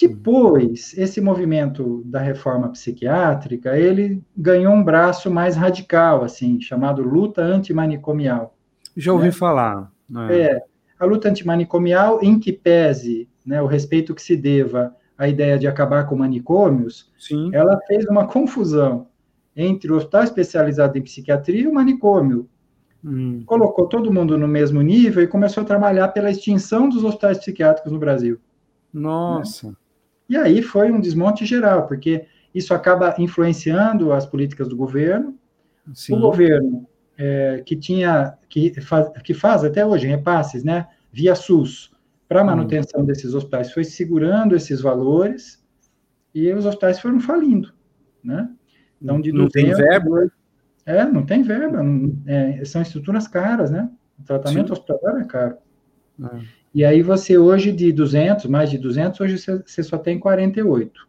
[0.00, 7.42] Depois, esse movimento da reforma psiquiátrica, ele ganhou um braço mais radical, assim, chamado luta
[7.42, 8.51] antimanicomial.
[8.96, 9.32] Já ouvi né?
[9.32, 9.92] falar.
[10.30, 10.40] É.
[10.40, 10.62] é.
[10.98, 15.66] a luta antimanicomial, em que pese né, o respeito que se deva à ideia de
[15.66, 17.50] acabar com manicômios, Sim.
[17.54, 19.06] ela fez uma confusão
[19.54, 22.48] entre o hospital especializado em psiquiatria e o manicômio.
[23.04, 23.42] Hum.
[23.44, 27.92] Colocou todo mundo no mesmo nível e começou a trabalhar pela extinção dos hospitais psiquiátricos
[27.92, 28.38] no Brasil.
[28.92, 29.68] Nossa!
[29.68, 29.74] Né?
[30.28, 35.36] E aí foi um desmonte geral, porque isso acaba influenciando as políticas do governo.
[35.92, 36.14] Sim.
[36.14, 36.86] O governo
[37.24, 41.92] é, que tinha, que faz, que faz até hoje repasses, né, via SUS,
[42.28, 42.46] para a hum.
[42.46, 45.62] manutenção desses hospitais, foi segurando esses valores
[46.34, 47.72] e os hospitais foram falindo,
[48.24, 48.50] né?
[49.00, 50.32] Então, de não 200, tem verba?
[50.84, 51.82] É, não tem verba.
[51.82, 53.88] Não, é, são estruturas caras, né?
[54.18, 54.72] O tratamento Sim.
[54.72, 55.56] hospitalar é caro.
[56.20, 56.40] É.
[56.74, 61.08] E aí você hoje de 200, mais de 200, hoje você só tem 48.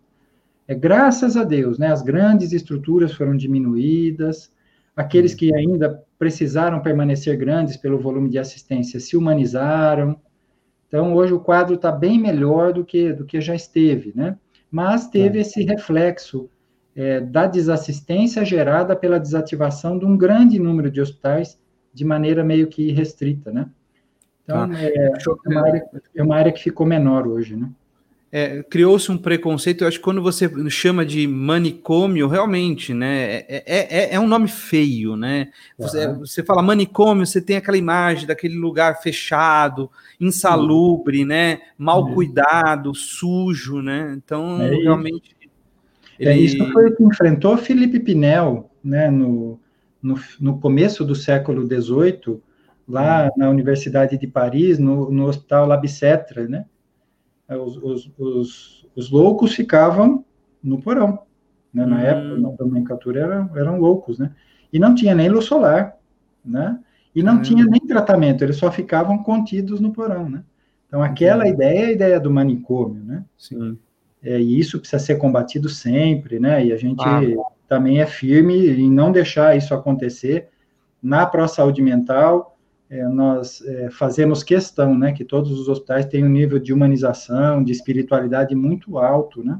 [0.67, 1.87] É graças a Deus, né?
[1.91, 4.51] As grandes estruturas foram diminuídas,
[4.95, 10.19] aqueles que ainda precisaram permanecer grandes pelo volume de assistência se humanizaram.
[10.87, 14.37] Então hoje o quadro está bem melhor do que do que já esteve, né?
[14.69, 15.41] Mas teve é.
[15.41, 16.49] esse reflexo
[16.95, 21.59] é, da desassistência gerada pela desativação de um grande número de hospitais
[21.93, 23.69] de maneira meio que restrita, né?
[24.43, 24.81] Então, tá.
[24.81, 25.11] é, é,
[25.45, 27.69] uma área, é uma área que ficou menor hoje, né?
[28.35, 33.63] É, criou-se um preconceito, eu acho que quando você chama de manicômio, realmente, né, é,
[33.63, 36.17] é, é, é um nome feio, né, você, uhum.
[36.21, 39.87] você, fala manicômio, você tem aquela imagem daquele lugar fechado,
[40.19, 41.27] insalubre, uhum.
[41.27, 42.15] né, mal uhum.
[42.15, 45.35] cuidado, sujo, né, então, é realmente,
[46.19, 46.29] ele...
[46.31, 49.59] É, isso foi o que enfrentou Felipe Pinel, né, no,
[50.01, 52.41] no, no começo do século XVIII,
[52.89, 56.65] lá na Universidade de Paris, no, no Hospital Labicetra, né?
[57.49, 60.23] Os, os, os, os, loucos ficavam
[60.63, 61.19] no porão,
[61.73, 61.85] né?
[61.85, 61.99] Na hum.
[61.99, 64.33] época, na nomenclatura, eram, eram loucos, né?
[64.71, 65.97] E não tinha nem luz solar,
[66.43, 66.79] né?
[67.13, 67.41] E não hum.
[67.41, 70.43] tinha nem tratamento, eles só ficavam contidos no porão, né?
[70.87, 71.47] Então, aquela hum.
[71.47, 73.23] ideia é a ideia do manicômio, né?
[73.37, 73.77] Sim.
[74.23, 76.65] É, e isso precisa ser combatido sempre, né?
[76.65, 77.03] E a gente
[77.67, 80.47] também é firme em não deixar isso acontecer.
[81.01, 82.52] Na pró-saúde mental,
[82.93, 87.63] é, nós é, fazemos questão, né, que todos os hospitais tenham um nível de humanização,
[87.63, 89.59] de espiritualidade muito alto, né?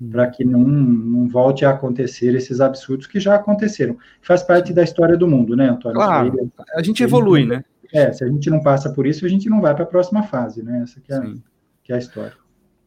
[0.00, 0.10] Hum.
[0.10, 3.96] Para que não, não volte a acontecer esses absurdos que já aconteceram.
[4.20, 5.94] Faz parte da história do mundo, né, Antônio?
[5.94, 7.64] Claro, a gente evolui, né?
[7.92, 10.24] É, se a gente não passa por isso, a gente não vai para a próxima
[10.24, 10.82] fase, né?
[10.82, 11.20] Essa que é,
[11.84, 12.32] que é a história.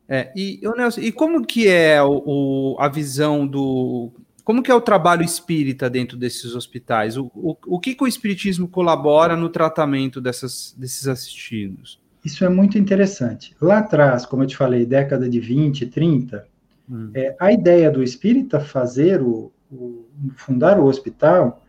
[0.10, 4.12] É, e, Nelson, e como que é o, o, a visão do.
[4.46, 7.18] Como que é o trabalho espírita dentro desses hospitais?
[7.18, 12.00] O, o, o que, que o espiritismo colabora no tratamento dessas, desses assistidos?
[12.24, 13.56] Isso é muito interessante.
[13.60, 16.48] Lá atrás, como eu te falei, década de 20, 30,
[16.88, 17.10] hum.
[17.16, 20.06] é, a ideia do espírita fazer o, o,
[20.36, 21.66] fundar o hospital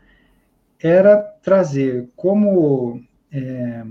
[0.79, 3.85] era trazer como é,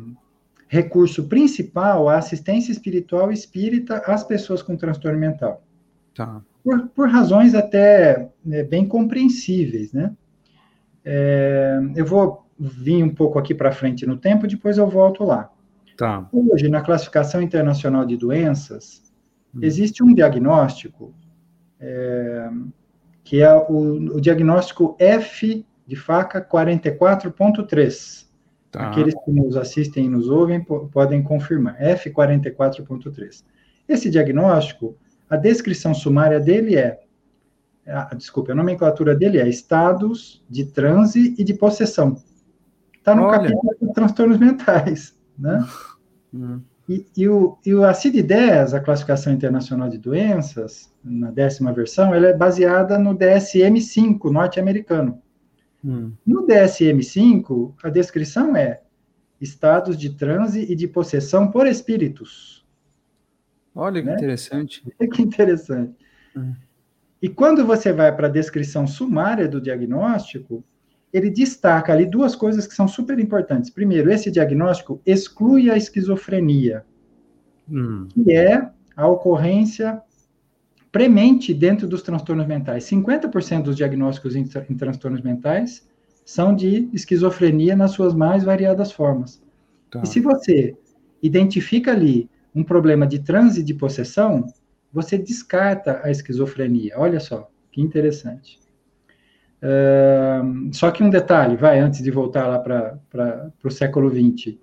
[0.67, 5.63] recurso principal a assistência espiritual espírita às pessoas com transtorno mental.
[6.13, 6.39] Tá.
[6.65, 10.12] Por, por razões até né, bem compreensíveis, né?
[11.06, 15.51] É, eu vou vir um pouco aqui para frente no tempo, depois eu volto lá.
[15.95, 16.28] Tá.
[16.34, 19.04] Hoje, na classificação internacional de doenças,
[19.54, 19.60] hum.
[19.62, 21.13] existe um diagnóstico
[21.80, 22.49] é,
[23.23, 28.25] que é o, o, diagnóstico F de faca 44.3.
[28.71, 28.89] Tá.
[28.89, 31.78] Aqueles que nos assistem e nos ouvem podem confirmar.
[31.80, 33.43] F44.3.
[33.88, 34.97] Esse diagnóstico,
[35.29, 36.99] a descrição sumária dele é,
[37.88, 42.15] a, desculpa, a nomenclatura dele é estados de transe e de possessão.
[42.97, 43.39] Está no Olha.
[43.39, 45.65] capítulo de transtornos mentais, né?
[46.33, 46.61] Hum.
[46.88, 52.27] E, e, o, e a CID-10, a Classificação Internacional de Doenças, na décima versão, ela
[52.27, 55.21] é baseada no DSM-5 norte-americano.
[55.83, 56.11] Hum.
[56.25, 58.81] No DSM-5, a descrição é
[59.39, 62.64] estados de transe e de possessão por espíritos.
[63.75, 64.15] Olha que né?
[64.15, 64.83] interessante.
[65.13, 65.93] Que interessante.
[66.35, 66.53] Hum.
[67.21, 70.63] E quando você vai para a descrição sumária do diagnóstico,
[71.11, 73.69] ele destaca ali duas coisas que são super importantes.
[73.69, 76.85] Primeiro, esse diagnóstico exclui a esquizofrenia,
[77.69, 78.07] hum.
[78.13, 80.01] que é a ocorrência
[80.91, 82.85] premente dentro dos transtornos mentais.
[82.85, 85.85] 50% dos diagnósticos em, em, transtornos mentais
[86.23, 89.41] são de esquizofrenia nas suas mais variadas formas.
[89.91, 90.01] Tá.
[90.03, 90.75] E se você
[91.21, 94.45] identifica ali um problema de transe de possessão,
[94.91, 96.93] você descarta a esquizofrenia.
[96.97, 98.65] Olha só, que interessante
[100.71, 104.57] só que um detalhe, vai, antes de voltar lá para o século XX.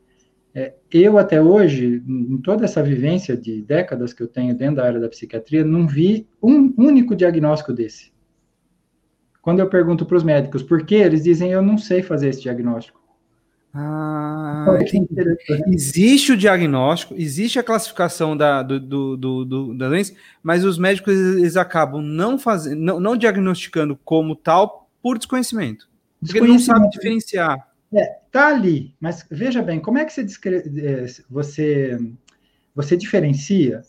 [0.54, 4.84] É, eu, até hoje, em toda essa vivência de décadas que eu tenho dentro da
[4.84, 8.12] área da psiquiatria, não vi um único diagnóstico desse.
[9.40, 12.42] Quando eu pergunto para os médicos por quê, eles dizem, eu não sei fazer esse
[12.42, 13.01] diagnóstico.
[13.74, 14.66] Ah,
[15.68, 18.78] existe o diagnóstico, existe a classificação da, do,
[19.16, 24.36] do, do, da doença, mas os médicos eles acabam não, fazendo, não, não diagnosticando como
[24.36, 25.88] tal por desconhecimento.
[26.20, 27.66] Porque não sabe diferenciar.
[27.94, 30.26] É, tá ali, mas veja bem, como é que você,
[30.78, 31.98] é, você,
[32.74, 33.82] você diferencia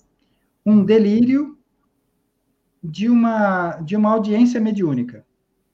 [0.66, 1.58] um delírio
[2.82, 5.26] de uma, de uma audiência mediúnica?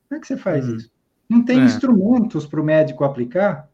[0.07, 0.77] Como é que você faz hum.
[0.77, 0.91] isso?
[1.29, 1.63] Não tem é.
[1.63, 3.68] instrumentos para o médico aplicar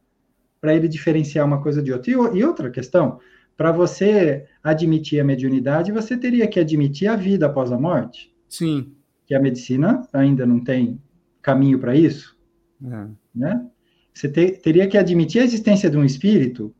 [0.65, 2.10] para ele diferenciar uma coisa de outra.
[2.10, 3.19] E, e outra questão,
[3.56, 8.34] para você admitir a mediunidade, você teria que admitir a vida após a morte.
[8.49, 8.91] Sim.
[9.28, 10.99] Que a medicina ainda não tem
[11.39, 12.36] caminho para isso?
[12.84, 13.06] É.
[13.36, 13.63] Né?
[14.12, 16.73] Você te, teria que admitir a existência de um espírito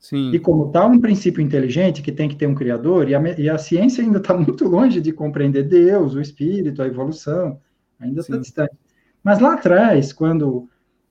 [0.00, 0.32] Sim.
[0.32, 3.48] e, como tal, um princípio inteligente que tem que ter um criador, e a, e
[3.48, 7.60] a ciência ainda está muito longe de compreender Deus, o espírito, a evolução,
[8.00, 8.74] ainda está distante.
[9.22, 10.68] Mas lá atrás, quando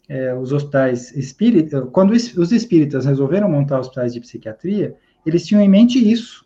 [0.08, 5.70] é, os hospitais espíritas, quando os espíritas resolveram montar hospitais de psiquiatria, eles tinham em
[5.70, 6.46] mente isso,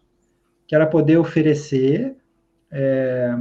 [0.68, 2.16] que era poder oferecer
[2.72, 3.36] é,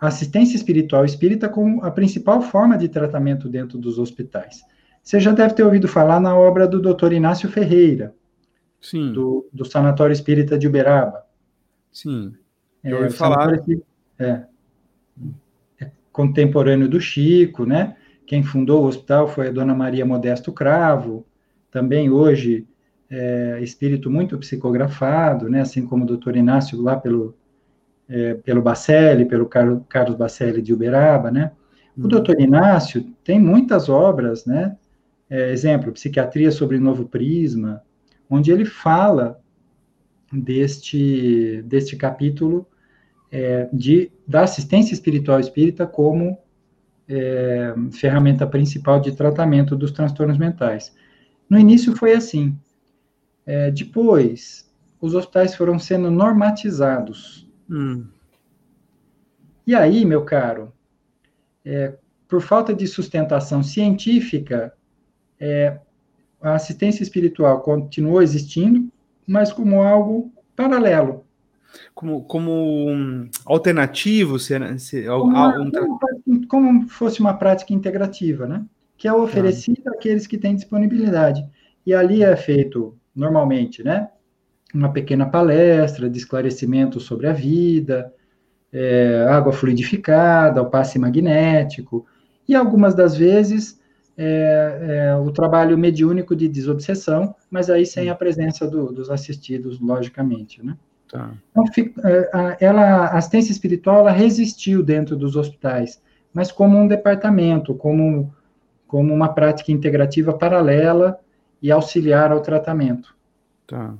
[0.00, 4.60] assistência espiritual espírita como a principal forma de tratamento dentro dos hospitais.
[5.02, 7.12] Você já deve ter ouvido falar na obra do Dr.
[7.12, 8.14] Inácio Ferreira,
[8.80, 9.12] Sim.
[9.12, 11.24] Do, do Sanatório Espírita de Uberaba.
[11.90, 12.34] Sim.
[12.84, 13.60] É, eu ouvi falar.
[14.18, 14.44] É,
[15.80, 17.96] é, contemporâneo do Chico, né?
[18.26, 21.24] Quem fundou o hospital foi a Dona Maria Modesto Cravo,
[21.70, 22.66] também hoje
[23.08, 25.60] é, espírito muito psicografado, né?
[25.60, 26.36] Assim como o Dr.
[26.36, 27.34] Inácio lá pelo
[28.08, 31.52] é, pelo Bacelli, pelo Carlos Bacelli de Uberaba, né?
[31.96, 32.08] O uhum.
[32.08, 34.76] doutor Inácio tem muitas obras, né?
[35.28, 37.82] É, exemplo, Psiquiatria sobre Novo Prisma,
[38.30, 39.40] onde ele fala
[40.32, 42.66] deste, deste capítulo
[43.30, 46.38] é, de, da assistência espiritual espírita como
[47.08, 50.94] é, ferramenta principal de tratamento dos transtornos mentais.
[51.48, 52.58] No início foi assim.
[53.44, 54.68] É, depois,
[55.00, 58.06] os hospitais foram sendo normatizados Hum.
[59.66, 60.72] E aí, meu caro,
[61.64, 61.96] é,
[62.28, 64.72] por falta de sustentação científica,
[65.40, 65.80] é,
[66.40, 68.90] a assistência espiritual continuou existindo,
[69.26, 71.25] mas como algo paralelo.
[71.94, 74.38] Como, como um alternativo?
[74.38, 75.62] Se, se, como,
[76.26, 78.64] um, como fosse uma prática integrativa, né?
[78.96, 79.90] Que é oferecida ah.
[79.90, 81.46] àqueles que têm disponibilidade.
[81.84, 84.08] E ali é feito, normalmente, né?
[84.74, 88.12] uma pequena palestra de esclarecimento sobre a vida,
[88.72, 92.06] é, água fluidificada, o passe magnético,
[92.48, 93.80] e algumas das vezes
[94.16, 99.80] é, é, o trabalho mediúnico de desobsessão, mas aí sem a presença do, dos assistidos,
[99.80, 100.76] logicamente, né?
[101.10, 101.32] Tá.
[101.50, 101.64] Então,
[102.04, 106.02] é, ela, a assistência espiritual, ela resistiu dentro dos hospitais,
[106.32, 108.34] mas como um departamento, como,
[108.86, 111.18] como uma prática integrativa paralela
[111.62, 113.14] e auxiliar ao tratamento.
[113.66, 113.94] Tá.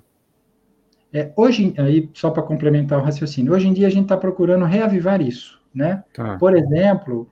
[1.13, 4.65] É, hoje, aí, só para complementar o raciocínio, hoje em dia a gente está procurando
[4.65, 6.05] reavivar isso, né?
[6.13, 6.37] Tá.
[6.37, 7.31] Por exemplo,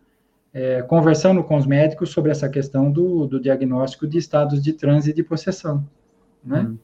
[0.52, 5.10] é, conversando com os médicos sobre essa questão do, do diagnóstico de estados de transe
[5.10, 5.84] e de possessão.
[6.44, 6.60] Né?
[6.60, 6.78] Hum.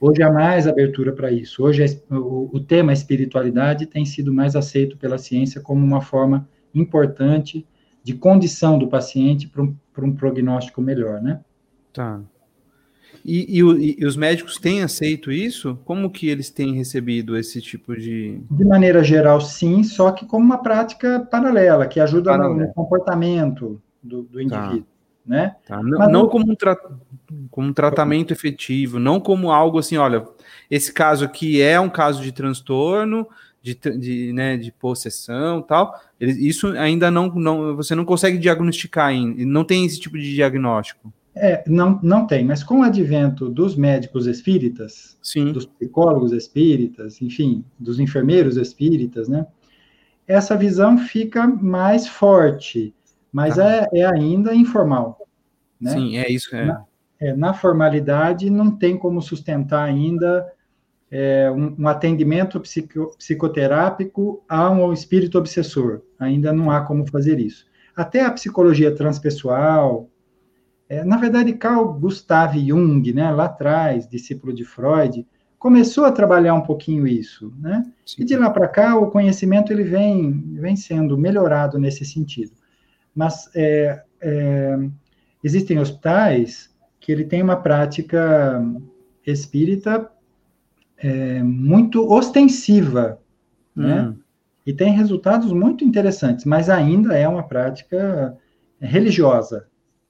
[0.00, 1.62] Hoje há mais abertura para isso.
[1.62, 7.66] Hoje o, o tema espiritualidade tem sido mais aceito pela ciência como uma forma importante
[8.02, 11.40] de condição do paciente para um, um prognóstico melhor, né?
[11.92, 12.20] Tá.
[13.24, 15.78] E, e, e, os médicos têm aceito isso?
[15.84, 18.40] Como que eles têm recebido esse tipo de.
[18.50, 23.80] De maneira geral, sim, só que como uma prática paralela, que ajuda no, no, comportamento
[24.02, 24.56] do, do tá.
[24.56, 24.80] indivíduo.
[24.80, 24.92] Tá.
[25.24, 25.54] Né?
[25.66, 25.82] Tá.
[25.82, 26.76] Não, não como, um tra...
[27.50, 30.26] como um tratamento efetivo, não como algo assim, olha,
[30.70, 33.28] esse caso aqui é um caso de transtorno,
[33.62, 35.94] de, de, né, de possessão tal.
[36.20, 37.76] Isso ainda não, não.
[37.76, 41.12] Você não consegue diagnosticar ainda, não tem esse tipo de diagnóstico.
[41.34, 45.50] É, não, não tem, mas com o advento dos médicos espíritas, Sim.
[45.50, 49.46] dos psicólogos espíritas, enfim, dos enfermeiros espíritas, né?
[50.26, 52.94] Essa visão fica mais forte,
[53.32, 53.88] mas ah.
[53.92, 55.18] é, é, ainda informal.
[55.80, 55.90] Né?
[55.90, 56.54] Sim, é isso.
[56.54, 56.66] É.
[56.66, 56.84] Na,
[57.18, 60.46] é, na formalidade, não tem como sustentar ainda
[61.10, 66.02] é, um, um, atendimento psico, psicoterápico a um espírito obsessor.
[66.18, 67.66] Ainda não há como fazer isso.
[67.96, 70.08] Até a psicologia transpessoal,
[70.88, 75.26] é, na verdade, Carl Gustav Jung, né, lá atrás, discípulo de Freud,
[75.58, 77.84] começou a trabalhar um pouquinho isso, né?
[78.04, 78.22] Sim.
[78.22, 82.50] E de lá para cá, o conhecimento ele vem, vem sendo melhorado nesse sentido.
[83.14, 84.78] Mas é, é,
[85.42, 88.64] existem hospitais que ele tem uma prática
[89.26, 90.10] espírita
[90.96, 93.18] é, muito ostensiva,
[93.74, 94.02] né?
[94.02, 94.06] hum.
[94.10, 94.16] né?
[94.64, 98.38] E tem resultados muito interessantes, mas ainda é uma prática
[98.80, 99.66] religiosa,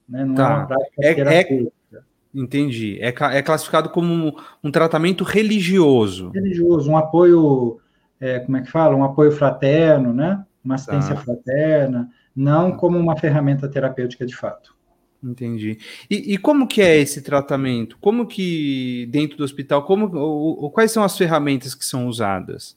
[0.07, 0.27] né?
[0.27, 0.43] Não tá.
[0.43, 1.73] é uma prática é, terapêutica.
[1.95, 1.99] É,
[2.35, 2.99] entendi.
[3.01, 4.33] É, é classificado como um,
[4.63, 6.31] um, tratamento religioso.
[6.35, 7.81] Religioso, um apoio,
[8.21, 8.95] é, como é que fala?
[8.95, 10.45] Um apoio fraterno, né?
[10.63, 11.23] Uma assistência tá.
[11.23, 14.74] fraterna, não como uma ferramenta terapêutica de fato.
[15.22, 15.78] Entendi.
[16.11, 17.97] E, e, como que é esse tratamento?
[18.01, 22.76] Como que dentro do hospital, como, ou, ou quais são as ferramentas que são usadas?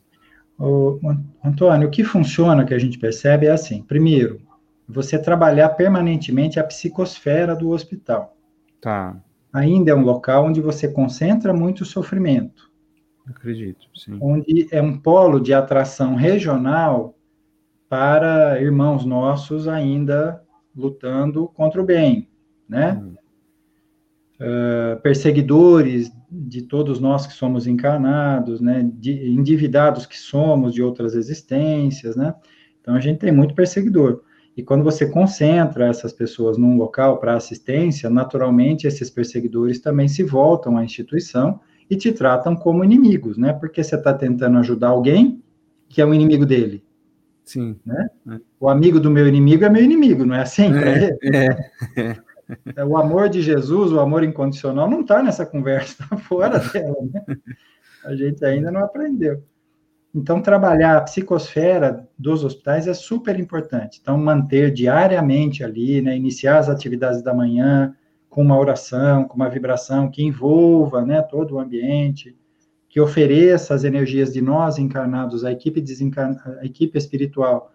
[0.58, 0.99] O,
[1.43, 4.39] Antônio, o que funciona que a gente percebe é assim: primeiro,
[4.88, 8.38] você trabalhar permanentemente a psicosfera do hospital.
[8.80, 9.18] Tá.
[9.51, 12.70] Ainda é um local onde você concentra muito sofrimento.
[13.28, 14.18] Acredito, sim.
[14.22, 17.16] Onde é um polo de atração regional
[17.90, 20.42] para irmãos nossos ainda
[20.76, 22.28] lutando contra o bem,
[22.68, 23.02] né?
[24.36, 28.90] Uh, perseguidores de todos nós que somos encarnados, né?
[28.94, 32.36] De, endividados que somos de outras existências, né?
[32.82, 34.22] Então a gente tem muito perseguidor.
[34.58, 40.24] E quando você concentra essas pessoas num local para assistência, naturalmente esses perseguidores também se
[40.24, 41.60] voltam à instituição
[41.90, 43.54] e te tratam como inimigos, né?
[43.54, 45.42] Porque você está tentando ajudar alguém
[45.90, 46.85] que é um inimigo dele.
[47.46, 47.80] Sim.
[47.86, 48.10] Né?
[48.32, 48.39] É.
[48.60, 50.72] O amigo do meu inimigo é meu inimigo, não é assim?
[50.74, 52.18] É, é,
[52.76, 52.84] é.
[52.84, 57.24] O amor de Jesus, o amor incondicional, não está nessa conversa, está fora dela, né?
[58.04, 59.43] A gente ainda não aprendeu.
[60.14, 64.00] Então, trabalhar a psicosfera dos hospitais é super importante.
[64.02, 67.93] Então, manter diariamente ali, né, iniciar as atividades da manhã
[68.30, 72.36] com uma oração, com uma vibração que envolva né, todo o ambiente,
[72.96, 75.84] que ofereça as energias de nós encarnados, a equipe,
[76.62, 77.74] a equipe espiritual,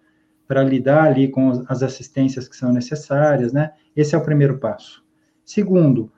[0.48, 3.72] para lidar ali com as assistências que são necessárias, né?
[3.94, 5.04] Esse é o primeiro passo.
[5.44, 6.10] Segundo,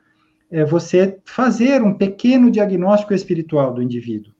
[0.48, 4.32] é você fazer um pequeno diagnóstico espiritual do indivíduo.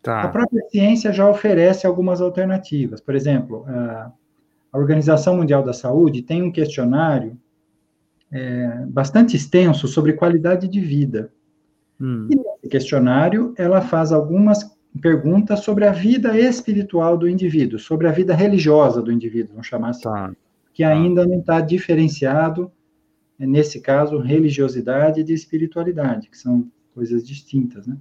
[0.00, 0.22] Tá.
[0.22, 3.02] A própria ciência já oferece algumas alternativas.
[3.02, 4.10] Por exemplo, a,
[4.72, 7.38] Organização Mundial da Saúde tem um questionário
[8.32, 11.30] é, bastante extenso sobre qualidade de vida.
[12.00, 12.28] Hum.
[12.30, 18.12] E nesse questionário, ela faz algumas perguntas sobre a vida espiritual do indivíduo, sobre a
[18.12, 20.32] vida religiosa do indivíduo, vamos chamar assim, tá.
[20.72, 20.90] que tá.
[20.90, 22.70] ainda não está diferenciado,
[23.38, 27.96] nesse caso, religiosidade e espiritualidade, que são coisas distintas, né?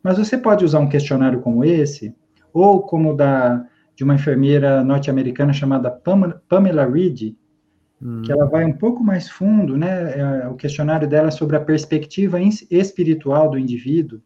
[0.00, 2.14] Mas você pode usar um questionário como esse,
[2.52, 3.66] ou como da
[3.98, 7.34] de uma enfermeira norte-americana chamada Pamela Reed,
[8.02, 8.22] hum.
[8.22, 10.18] que ela vai um pouco mais fundo, né?
[10.18, 12.38] É, o questionário dela é sobre a perspectiva
[12.70, 14.20] espiritual do indivíduo.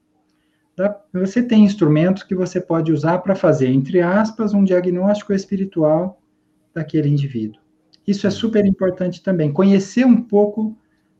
[0.76, 0.98] Tá?
[1.12, 6.20] Você tem instrumentos que você pode usar para fazer, entre aspas, um diagnóstico espiritual
[6.74, 7.60] daquele indivíduo.
[8.06, 8.32] Isso é hum.
[8.32, 10.76] super importante também, conhecer um pouco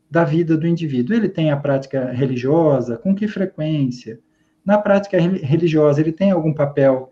[0.09, 1.15] da vida do indivíduo.
[1.15, 4.19] Ele tem a prática religiosa, com que frequência?
[4.63, 7.11] Na prática religiosa, ele tem algum papel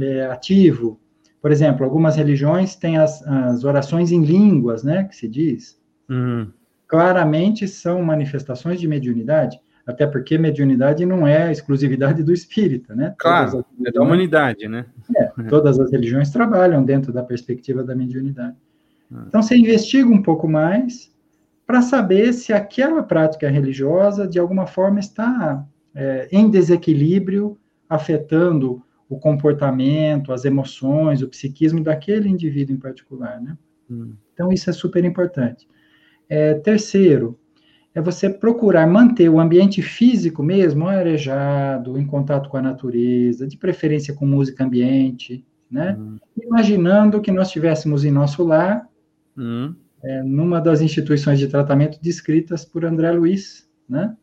[0.00, 0.98] é, ativo?
[1.40, 5.80] Por exemplo, algumas religiões têm as, as, orações em línguas, né, que se diz.
[6.08, 6.48] Uhum.
[6.86, 13.14] Claramente são manifestações de mediunidade, até porque mediunidade não é exclusividade do espírita, né?
[13.16, 14.86] Claro, é da humanidade, né?
[15.16, 18.56] É, todas as religiões trabalham dentro da perspectiva da mediunidade.
[19.12, 19.24] Ah.
[19.28, 21.10] Então, você investiga um pouco mais,
[21.66, 25.64] para saber se aquela prática religiosa, de alguma forma, está
[25.94, 27.56] é, em desequilíbrio,
[27.88, 33.58] afetando o comportamento, as emoções, o psiquismo daquele indivíduo em particular, né?
[33.90, 34.12] Hum.
[34.32, 35.68] Então, isso é super importante.
[36.28, 37.36] É, terceiro,
[37.92, 43.56] é você procurar manter o ambiente físico mesmo arejado, em contato com a natureza, de
[43.56, 45.96] preferência com música ambiente, né?
[45.98, 46.16] Hum.
[46.40, 48.88] Imaginando que nós estivéssemos em nosso lar,
[49.36, 49.74] hum.
[50.04, 54.16] é, numa das instituições de tratamento descritas por André Luiz, né?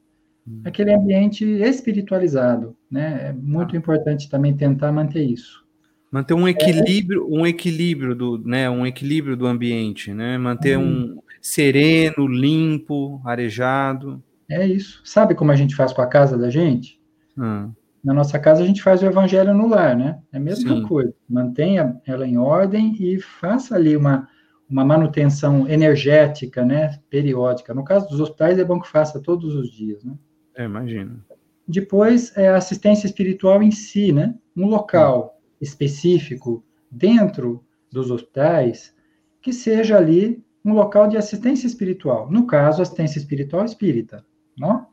[0.48, 0.62] Hum.
[0.64, 3.30] Aquele ambiente espiritualizado, né?
[3.30, 3.78] É muito ah.
[3.78, 5.66] importante também tentar manter isso.
[6.10, 7.38] Manter um equilíbrio, é.
[7.38, 10.38] um equilíbrio do, né, um equilíbrio do ambiente, né?
[10.38, 14.24] Manter um sereno, limpo, arejado.
[14.50, 15.02] É isso.
[15.04, 16.98] Sabe como a gente faz com a casa da gente?
[17.38, 17.72] Hum.
[18.02, 20.18] Na nossa casa a gente faz o evangelho no lar, né?
[20.32, 20.84] É a mesma Sim.
[20.84, 21.14] coisa.
[21.30, 24.30] Mantenha ela em ordem e faça ali uma,
[24.70, 26.98] uma manutenção energética, né?
[27.10, 27.74] Periódica.
[27.74, 30.14] No caso dos hospitais é bom que faça todos os dias, né?
[30.58, 31.24] É, imagino.
[31.68, 34.36] Depois, é a assistência espiritual em si, né?
[34.56, 38.94] Um local específico dentro dos hospitais
[39.42, 42.30] que seja ali um local de assistência espiritual.
[42.30, 44.26] No caso, assistência espiritual espírita,
[44.58, 44.88] não?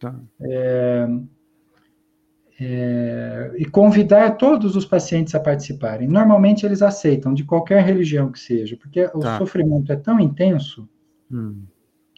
[0.00, 0.18] Tá.
[0.40, 1.06] É,
[2.58, 6.06] é, e convidar todos os pacientes a participarem.
[6.06, 9.16] Normalmente eles aceitam, de qualquer religião que seja, porque tá.
[9.18, 10.88] o sofrimento é tão intenso
[11.30, 11.62] hum.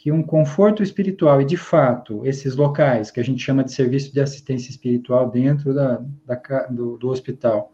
[0.03, 4.13] Que um conforto espiritual, e de fato, esses locais que a gente chama de serviço
[4.13, 7.73] de assistência espiritual dentro da, da do, do, hospital,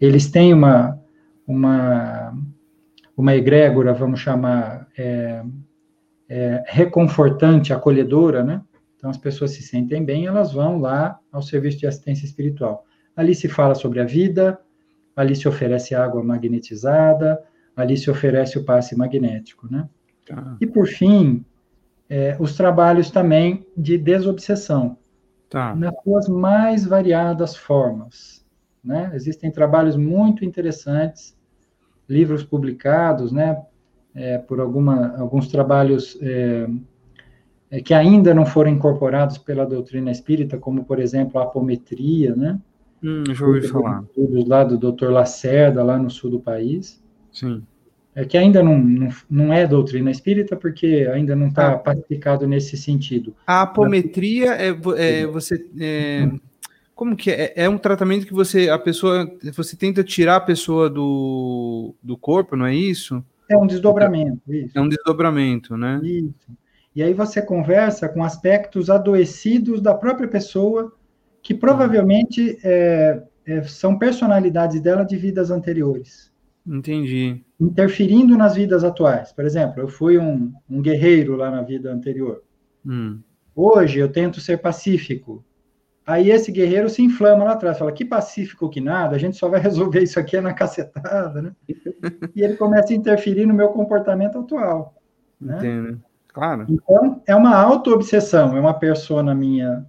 [0.00, 1.00] eles têm uma,
[1.46, 2.36] uma,
[3.16, 5.44] uma egrégora, vamos chamar, é,
[6.28, 8.60] é, reconfortante, acolhedora, né?
[8.96, 12.84] Então, as pessoas se sentem bem, elas vão lá ao serviço de assistência espiritual.
[13.14, 14.58] Ali se fala sobre a vida,
[15.14, 17.40] ali se oferece água magnetizada,
[17.76, 19.88] ali se oferece o passe magnético, né?
[20.26, 20.56] Tá.
[20.60, 21.44] E, por fim,
[22.12, 24.98] é, os trabalhos também de desobsessão,
[25.48, 25.74] tá.
[25.74, 28.44] nas suas mais variadas formas,
[28.84, 29.10] né?
[29.14, 31.34] Existem trabalhos muito interessantes,
[32.06, 33.62] livros publicados, né?
[34.14, 36.68] É, por alguma, alguns trabalhos é,
[37.70, 42.60] é, que ainda não foram incorporados pela doutrina espírita, como, por exemplo, a apometria, né?
[43.02, 44.02] Hum, já ouvi falar.
[44.02, 45.08] Estudos lá do Dr.
[45.08, 47.02] Lacerda, lá no sul do país.
[47.32, 47.62] Sim.
[48.14, 51.78] É que ainda não, não, não é doutrina espírita, porque ainda não está ah.
[51.78, 53.34] pacificado nesse sentido.
[53.46, 55.66] A apometria é, é você.
[55.80, 56.30] É,
[56.94, 57.52] como que é?
[57.56, 62.54] É um tratamento que você, a pessoa, você tenta tirar a pessoa do, do corpo,
[62.54, 63.24] não é isso?
[63.50, 64.76] É um desdobramento, isso.
[64.76, 66.00] É um desdobramento, né?
[66.02, 66.34] Isso.
[66.94, 70.92] E aí você conversa com aspectos adoecidos da própria pessoa,
[71.42, 76.31] que provavelmente é, é, são personalidades dela de vidas anteriores.
[76.66, 77.44] Entendi.
[77.60, 79.32] Interferindo nas vidas atuais.
[79.32, 82.42] Por exemplo, eu fui um, um guerreiro lá na vida anterior.
[82.86, 83.20] Hum.
[83.54, 85.44] Hoje eu tento ser pacífico.
[86.06, 89.48] Aí esse guerreiro se inflama lá atrás, fala: que pacífico que nada, a gente só
[89.48, 91.52] vai resolver isso aqui na cacetada, né?
[92.34, 94.94] e ele começa a interferir no meu comportamento atual.
[95.40, 95.58] Né?
[95.58, 96.02] Entendo.
[96.28, 96.66] Claro.
[96.68, 99.86] Então, é uma auto-obsessão, é uma persona minha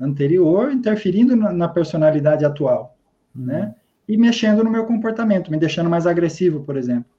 [0.00, 2.96] anterior interferindo na, personalidade atual,
[3.36, 3.44] uhum.
[3.44, 3.74] né?
[4.12, 7.10] E mexendo no meu comportamento, me deixando mais agressivo, por exemplo,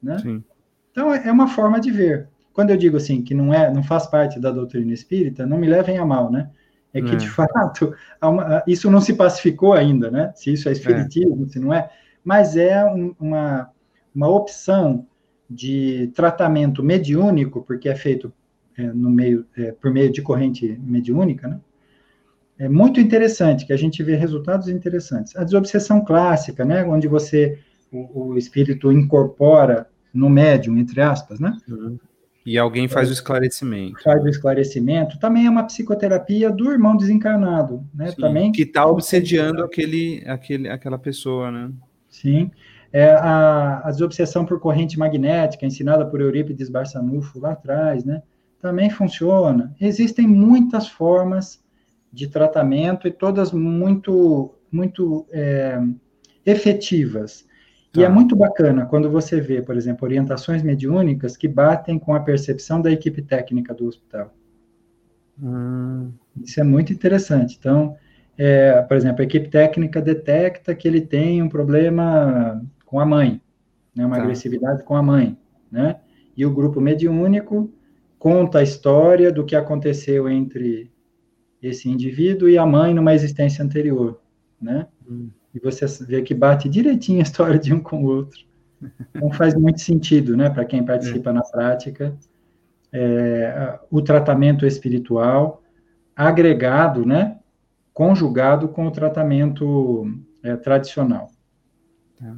[0.00, 0.16] né?
[0.20, 0.44] Sim.
[0.92, 2.28] Então, é, é uma forma de ver.
[2.52, 5.66] Quando eu digo assim, que não é, não faz parte da doutrina espírita, não me
[5.66, 6.48] levem a mal, né?
[6.94, 7.16] É que, é.
[7.16, 7.92] de fato,
[8.22, 10.32] uma, isso não se pacificou ainda, né?
[10.36, 11.48] Se isso é espiritismo, é.
[11.48, 11.90] se não é.
[12.22, 13.68] Mas é um, uma,
[14.14, 15.04] uma opção
[15.50, 18.32] de tratamento mediúnico, porque é feito
[18.78, 21.58] é, no meio, é, por meio de corrente mediúnica, né?
[22.58, 25.36] É muito interessante, que a gente vê resultados interessantes.
[25.36, 27.58] A desobsessão clássica, né, onde você,
[27.92, 31.56] o, o espírito incorpora no médium, entre aspas, né?
[31.68, 31.98] Uhum.
[32.46, 34.00] E alguém faz o esclarecimento.
[34.02, 35.18] Faz o esclarecimento.
[35.18, 38.08] Também é uma psicoterapia do irmão desencarnado, né?
[38.08, 41.72] Sim, Também que está obsediando aquele, aquele, aquela pessoa, né?
[42.08, 42.50] Sim.
[42.92, 48.22] É a, a desobsessão por corrente magnética, ensinada por Eurípides Barçanufo lá atrás, né?
[48.60, 49.74] Também funciona.
[49.80, 51.60] Existem muitas formas
[52.16, 55.78] de tratamento e todas muito, muito é,
[56.46, 57.46] efetivas.
[57.94, 58.12] E é tá.
[58.12, 62.90] muito bacana quando você vê, por exemplo, orientações mediúnicas que batem com a percepção da
[62.90, 64.34] equipe técnica do hospital.
[65.42, 66.10] Hum.
[66.42, 67.56] Isso é muito interessante.
[67.58, 67.94] Então,
[68.38, 73.42] é, por exemplo, a equipe técnica detecta que ele tem um problema com a mãe,
[73.94, 74.22] né, uma tá.
[74.22, 75.36] agressividade com a mãe,
[75.70, 75.96] né?
[76.34, 77.70] E o grupo mediúnico
[78.18, 80.90] conta a história do que aconteceu entre
[81.62, 84.20] esse indivíduo e a mãe numa existência anterior,
[84.60, 84.86] né?
[85.08, 85.30] Hum.
[85.54, 88.44] E você vê que bate direitinho a história de um com o outro.
[89.14, 91.32] Então faz muito sentido, né, para quem participa é.
[91.32, 92.16] na prática.
[92.92, 95.62] é, o tratamento espiritual
[96.14, 97.38] agregado, né,
[97.92, 100.06] conjugado com o tratamento
[100.42, 101.30] é, tradicional.
[102.18, 102.36] Tá.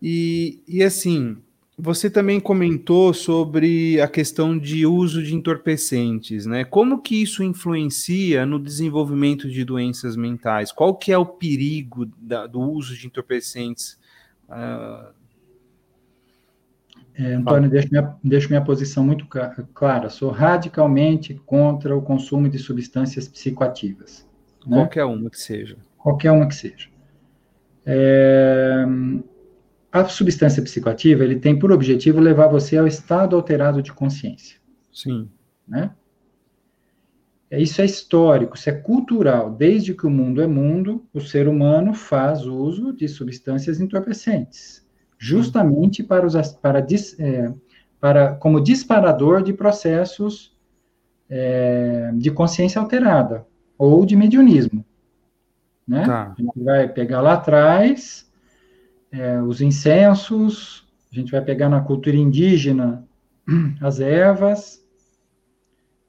[0.00, 1.38] E, e assim,
[1.82, 6.64] você também comentou sobre a questão de uso de entorpecentes, né?
[6.64, 10.70] Como que isso influencia no desenvolvimento de doenças mentais?
[10.70, 13.98] Qual que é o perigo da, do uso de entorpecentes?
[14.48, 15.12] Uh...
[17.14, 19.26] É, Antônio, deixo minha, deixo minha posição muito
[19.74, 20.08] clara.
[20.08, 24.24] Sou radicalmente contra o consumo de substâncias psicoativas.
[24.64, 24.76] Né?
[24.76, 25.76] Qualquer uma que seja.
[25.98, 26.88] Qualquer uma que seja.
[27.84, 28.86] É,
[29.92, 34.58] a substância psicoativa ele tem por objetivo levar você ao estado alterado de consciência.
[34.90, 35.28] Sim.
[35.68, 35.90] Né?
[37.50, 39.50] É, isso é histórico, isso é cultural.
[39.50, 44.82] Desde que o mundo é mundo, o ser humano faz uso de substâncias entorpecentes,
[45.18, 46.78] justamente para, os, para,
[47.18, 47.52] é,
[48.00, 50.56] para como disparador de processos
[51.28, 54.82] é, de consciência alterada ou de mediunismo.
[55.86, 56.06] Né?
[56.06, 56.32] Tá.
[56.32, 58.31] A gente vai pegar lá atrás
[59.12, 63.06] é, os incensos, a gente vai pegar na cultura indígena
[63.80, 64.82] as ervas,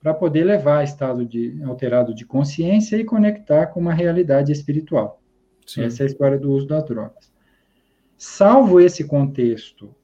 [0.01, 5.21] para poder levar a estado de, alterado de consciência e conectar com uma realidade espiritual.
[5.65, 5.83] Sim.
[5.83, 7.31] Essa é a história do uso das drogas.
[8.17, 9.95] Salvo esse contexto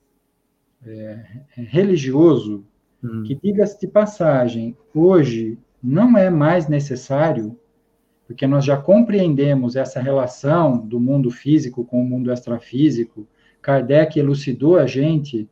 [0.86, 2.66] é, religioso,
[3.04, 3.24] hum.
[3.24, 7.60] que diga-se de passagem, hoje não é mais necessário
[8.30, 13.28] porque nós já compreendemos essa relação do mundo físico com o mundo extrafísico.
[13.60, 15.50] Kardec elucidou a gente,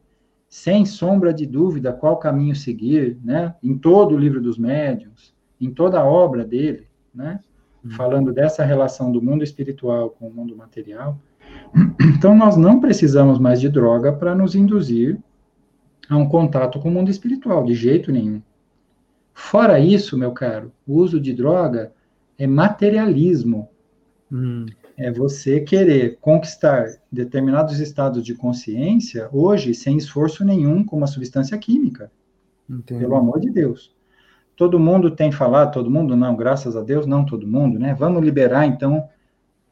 [0.48, 3.56] sem sombra de dúvida, qual caminho seguir, né?
[3.64, 7.40] em todo o livro dos médiuns, em toda a obra dele, né?
[7.84, 7.90] Uhum.
[7.94, 11.20] falando dessa relação do mundo espiritual com o mundo material.
[12.16, 15.18] Então, nós não precisamos mais de droga para nos induzir
[16.08, 18.40] a um contato com o mundo espiritual, de jeito nenhum.
[19.34, 21.92] Fora isso, meu caro, o uso de droga
[22.38, 23.70] é materialismo.
[24.32, 24.66] Hum.
[24.98, 31.58] É você querer conquistar determinados estados de consciência hoje sem esforço nenhum com uma substância
[31.58, 32.12] química.
[32.70, 33.00] Entendo.
[33.00, 33.96] Pelo amor de Deus.
[34.56, 37.94] Todo mundo tem falado, todo mundo não, graças a Deus, não todo mundo, né?
[37.94, 39.08] Vamos liberar então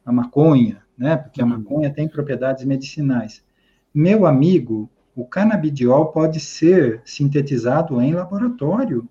[0.04, 1.16] a maconha, né?
[1.16, 1.48] Porque a hum.
[1.48, 3.44] maconha tem propriedades medicinais.
[3.92, 9.08] Meu amigo, o canabidiol pode ser sintetizado em laboratório.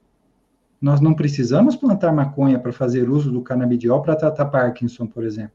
[0.82, 5.54] Nós não precisamos plantar maconha para fazer uso do canabidiol para tratar Parkinson, por exemplo.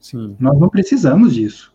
[0.00, 0.36] Sim.
[0.38, 1.74] Nós não precisamos disso.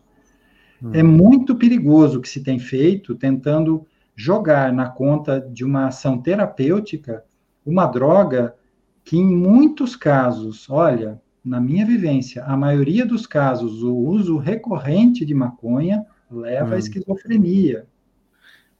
[0.82, 0.90] Hum.
[0.92, 6.20] É muito perigoso o que se tem feito tentando jogar na conta de uma ação
[6.20, 7.24] terapêutica
[7.64, 8.54] uma droga
[9.02, 15.24] que, em muitos casos, olha, na minha vivência, a maioria dos casos, o uso recorrente
[15.24, 16.74] de maconha leva hum.
[16.74, 17.86] à esquizofrenia.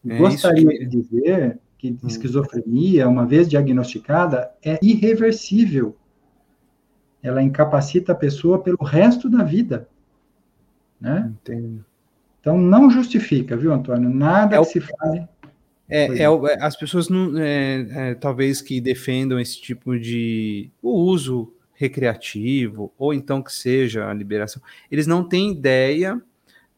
[0.07, 0.85] É Gostaria que...
[0.85, 1.61] de dizer
[1.93, 2.09] que hum.
[2.09, 5.97] esquizofrenia, uma vez diagnosticada, é irreversível.
[7.23, 9.89] Ela incapacita a pessoa pelo resto da vida.
[11.01, 11.33] Né?
[11.33, 11.85] Entendo.
[12.41, 14.09] Então, não justifica, viu, Antônio?
[14.11, 14.71] Nada é que o...
[14.71, 15.27] se fale.
[15.89, 16.27] É, é, é,
[16.61, 23.13] as pessoas não, é, é, talvez que defendam esse tipo de o uso recreativo ou
[23.13, 26.21] então que seja a liberação, eles não têm ideia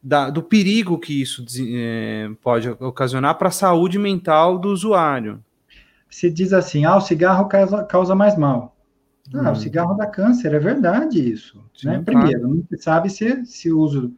[0.01, 5.43] da, do perigo que isso é, pode ocasionar para a saúde mental do usuário.
[6.09, 8.75] Se diz assim, ah, o cigarro causa, causa mais mal.
[9.33, 9.51] Ah, hum.
[9.51, 11.61] o cigarro dá câncer, é verdade isso.
[11.75, 12.01] Sim, né?
[12.03, 12.55] Primeiro, claro.
[12.55, 14.13] não se sabe se, se uso,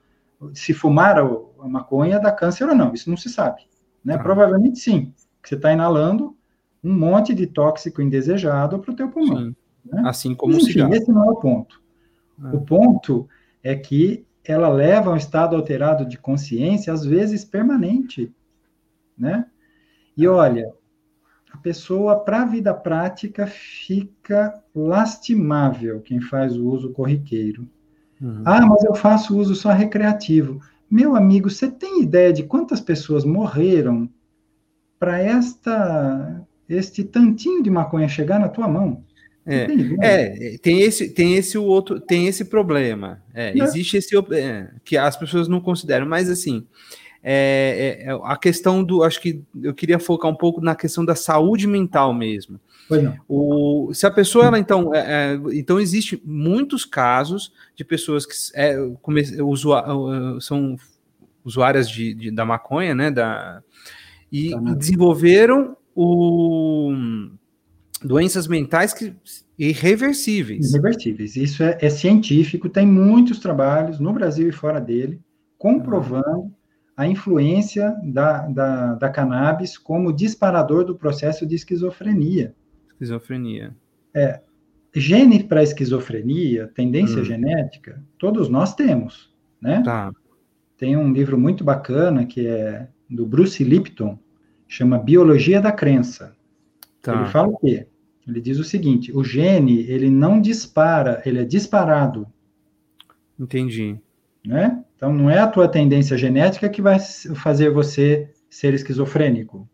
[0.53, 3.61] se fumar a, maconha dá câncer ou não, isso não se sabe.
[4.03, 4.15] Né?
[4.15, 4.19] Ah.
[4.19, 5.13] Provavelmente sim,
[5.43, 6.35] você está inalando
[6.83, 9.55] um monte de tóxico indesejado para o teu pulmão.
[9.83, 10.03] Né?
[10.05, 10.93] Assim como Enfim, o cigarro.
[10.93, 11.81] esse não é o ponto.
[12.41, 12.51] Ah.
[12.53, 13.27] O ponto
[13.63, 18.33] é que ela leva a um estado alterado de consciência, às vezes permanente,
[19.17, 19.45] né?
[20.17, 20.73] E olha,
[21.51, 27.67] a pessoa, para a vida prática, fica lastimável quem faz o uso corriqueiro.
[28.21, 28.43] Uhum.
[28.45, 30.59] Ah, mas eu faço uso só recreativo.
[30.89, 34.09] Meu amigo, você tem ideia de quantas pessoas morreram
[34.99, 39.03] para esta este tantinho de maconha chegar na tua mão?
[39.45, 39.67] É,
[40.01, 43.21] é, tem esse, tem esse outro, tem esse problema.
[43.33, 46.67] É, existe esse é, que as pessoas não consideram, mas assim,
[47.23, 51.03] é, é, é, a questão do, acho que eu queria focar um pouco na questão
[51.03, 52.59] da saúde mental mesmo.
[53.27, 54.91] O, se a pessoa, ela então,
[55.53, 58.33] então existe muitos casos de pessoas que
[59.03, 60.75] come, usua, são
[61.45, 63.61] usuárias de, de, da maconha, né, da,
[64.31, 64.75] e tá, né?
[64.75, 66.93] desenvolveram o
[68.03, 69.13] doenças mentais que
[69.57, 70.71] irreversíveis.
[70.71, 71.35] Irreversíveis.
[71.35, 75.19] Isso é, é, científico, tem muitos trabalhos no Brasil e fora dele,
[75.57, 76.53] comprovando
[76.95, 82.53] a influência da, da, da cannabis como disparador do processo de esquizofrenia.
[82.87, 83.75] Esquizofrenia.
[84.13, 84.41] É,
[84.93, 87.25] gene para esquizofrenia, tendência hum.
[87.25, 89.31] genética, todos nós temos,
[89.61, 89.81] né?
[89.83, 90.11] Tá.
[90.77, 94.17] Tem um livro muito bacana que é do Bruce Lipton,
[94.67, 96.35] chama Biologia da Crença.
[97.01, 97.15] Tá.
[97.15, 97.87] Ele fala o quê?
[98.29, 102.27] Ele diz o seguinte: o gene ele não dispara, ele é disparado.
[103.39, 103.99] Entendi.
[104.45, 104.83] Né?
[104.95, 109.67] Então não é a tua tendência genética que vai fazer você ser esquizofrênico.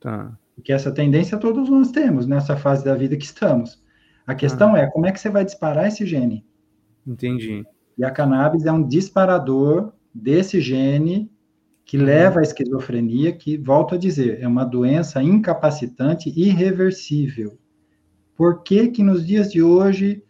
[0.00, 0.36] Tá.
[0.54, 3.82] Porque essa tendência todos nós temos nessa fase da vida que estamos.
[4.26, 4.80] A questão ah.
[4.80, 6.44] é como é que você vai disparar esse gene.
[7.06, 7.64] Entendi.
[7.96, 11.30] E a cannabis é um disparador desse gene
[11.84, 12.04] que uhum.
[12.04, 17.58] leva à esquizofrenia, que, volto a dizer, é uma doença incapacitante irreversível.
[18.38, 20.22] Por que que nos dias de hoje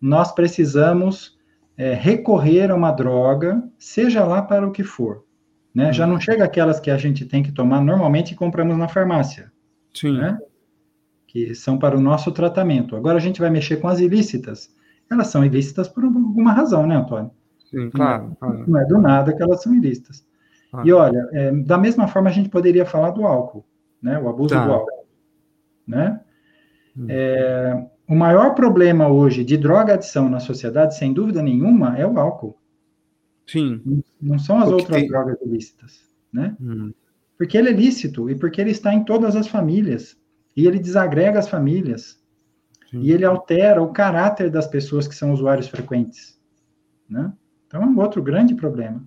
[0.00, 1.38] nós precisamos
[1.76, 5.24] é, recorrer a uma droga, seja lá para o que for?
[5.72, 5.92] Né?
[5.92, 9.52] Já não chega aquelas que a gente tem que tomar normalmente e compramos na farmácia.
[9.94, 10.18] Sim.
[10.18, 10.36] Né?
[11.28, 12.96] Que são para o nosso tratamento.
[12.96, 14.74] Agora a gente vai mexer com as ilícitas.
[15.08, 17.30] Elas são ilícitas por alguma razão, né, Antônio?
[17.70, 18.36] Sim, claro.
[18.42, 20.26] Não, não é do nada que elas são ilícitas.
[20.72, 20.82] Ah.
[20.84, 23.64] E olha, é, da mesma forma a gente poderia falar do álcool,
[24.02, 24.18] né?
[24.18, 24.66] O abuso tá.
[24.66, 25.06] do álcool,
[25.86, 26.20] né?
[27.08, 32.18] É, o maior problema hoje de droga adição na sociedade, sem dúvida nenhuma, é o
[32.18, 32.56] álcool.
[33.46, 34.02] Sim.
[34.20, 35.08] Não são as outras tem...
[35.08, 36.56] drogas ilícitas, né?
[36.60, 36.92] Hum.
[37.36, 40.16] Porque ele é lícito e porque ele está em todas as famílias
[40.56, 42.22] e ele desagrega as famílias
[42.90, 43.00] Sim.
[43.00, 46.38] e ele altera o caráter das pessoas que são usuários frequentes,
[47.08, 47.32] né?
[47.66, 49.04] Então é um outro grande problema.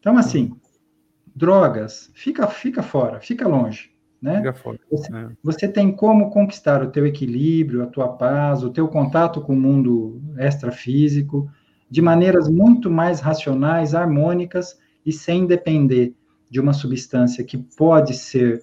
[0.00, 0.56] Então assim,
[1.34, 3.91] drogas, fica, fica fora, fica longe.
[4.22, 4.40] Né?
[4.88, 5.28] Você, é.
[5.42, 9.60] você, tem como conquistar o teu equilíbrio, a tua paz, o teu contato com o
[9.60, 11.50] mundo extrafísico,
[11.90, 16.14] de maneiras muito mais racionais, harmônicas e sem depender
[16.48, 18.62] de uma substância que pode ser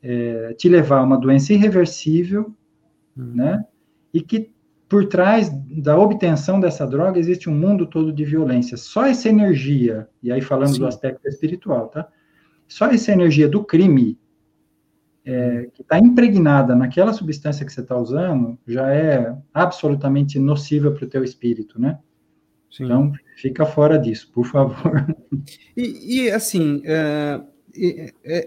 [0.00, 2.54] é, te levar a uma doença irreversível,
[3.18, 3.32] hum.
[3.34, 3.64] né?
[4.14, 4.52] E que
[4.88, 8.76] por trás da obtenção dessa droga existe um mundo todo de violência.
[8.76, 10.80] Só essa energia, e aí falando Sim.
[10.80, 12.08] do aspecto espiritual, tá?
[12.68, 14.18] Só essa energia do crime
[15.30, 21.04] é, que está impregnada naquela substância que você está usando já é absolutamente nociva para
[21.04, 21.98] o teu espírito, né?
[22.70, 22.84] Sim.
[22.84, 25.06] Então, fica fora disso, por favor.
[25.76, 27.46] E, e assim, uh,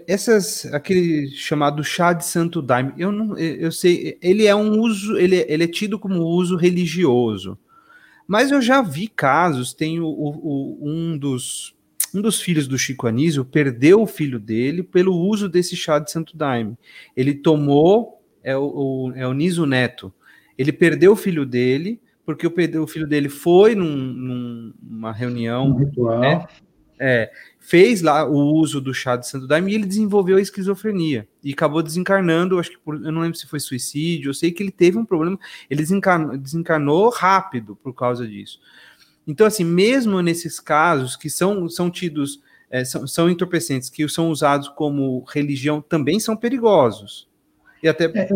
[0.06, 5.16] essas aquele chamado chá de santo daime, eu não, eu sei, ele é um uso,
[5.16, 7.58] ele, ele é tido como uso religioso,
[8.26, 11.73] mas eu já vi casos, tem o, o, um dos
[12.14, 16.10] um dos filhos do Chico Anísio perdeu o filho dele pelo uso desse chá de
[16.10, 16.76] santo daime.
[17.16, 20.12] Ele tomou, é o, é o Niso Neto,
[20.56, 25.76] ele perdeu o filho dele porque o, o filho dele foi num, numa reunião, um
[25.76, 26.20] ritual.
[26.20, 26.46] Né?
[26.98, 31.28] É, fez lá o uso do chá de Santo Daime e ele desenvolveu a esquizofrenia
[31.42, 32.58] e acabou desencarnando.
[32.58, 34.30] Acho que por, eu não lembro se foi suicídio.
[34.30, 35.38] Eu sei que ele teve um problema.
[35.68, 38.60] Ele desencarnou, desencarnou rápido por causa disso.
[39.26, 44.28] Então, assim, mesmo nesses casos que são, são tidos, é, são, são entorpecentes que são
[44.28, 47.28] usados como religião, também são perigosos.
[47.82, 48.04] E até.
[48.06, 48.28] É,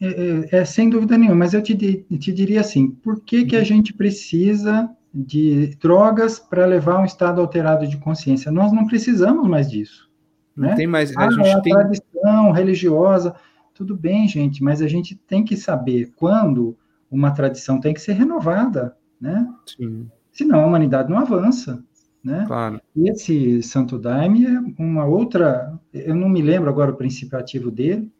[0.00, 3.56] é, é, é sem dúvida nenhuma, mas eu te, te diria assim: por que, que
[3.56, 3.64] a uhum.
[3.64, 8.52] gente precisa de drogas para levar um estado alterado de consciência.
[8.52, 10.10] Nós não precisamos mais disso.
[10.54, 10.74] Não né?
[10.74, 11.16] tem mais.
[11.16, 11.72] A, ah, gente é a tem...
[11.72, 13.34] tradição religiosa,
[13.72, 16.76] tudo bem, gente, mas a gente tem que saber quando
[17.10, 19.48] uma tradição tem que ser renovada, né?
[19.64, 20.10] Sim.
[20.36, 21.82] Senão a humanidade não avança,
[22.22, 22.44] né?
[22.46, 22.78] Claro.
[22.94, 28.12] Esse Santo Daime é uma outra, eu não me lembro agora o princípio ativo dele,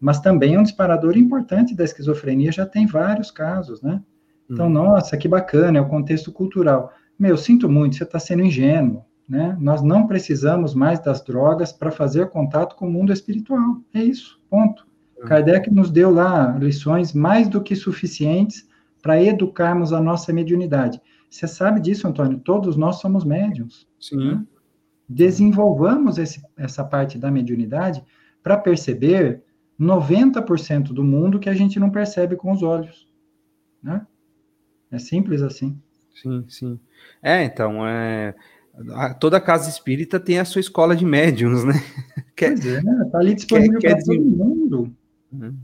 [0.00, 4.02] mas também é um disparador importante da esquizofrenia, já tem vários casos, né?
[4.50, 4.70] Então, hum.
[4.70, 6.92] nossa, que bacana, é o contexto cultural.
[7.16, 9.56] Meu, sinto muito, você está sendo ingênuo, né?
[9.60, 13.80] Nós não precisamos mais das drogas para fazer contato com o mundo espiritual.
[13.94, 14.84] É isso, ponto.
[15.22, 15.26] Hum.
[15.26, 18.68] Kardec nos deu lá lições mais do que suficientes
[19.00, 21.00] para educarmos a nossa mediunidade.
[21.34, 22.38] Você sabe disso, Antônio?
[22.38, 23.88] Todos nós somos médiums.
[23.98, 24.16] Sim.
[24.16, 24.46] Né?
[25.08, 28.04] Desenvolvamos esse, essa parte da mediunidade
[28.40, 29.42] para perceber
[29.78, 33.08] 90% do mundo que a gente não percebe com os olhos.
[33.82, 34.06] Né?
[34.92, 35.76] É simples assim.
[36.14, 36.80] Sim, sim.
[37.20, 38.32] É, então, é,
[39.18, 41.74] toda casa espírita tem a sua escola de médiums, né?
[42.36, 42.80] Quer, pois é,
[43.10, 44.96] tá ali disponível para todo mundo.
[45.32, 45.56] Uhum.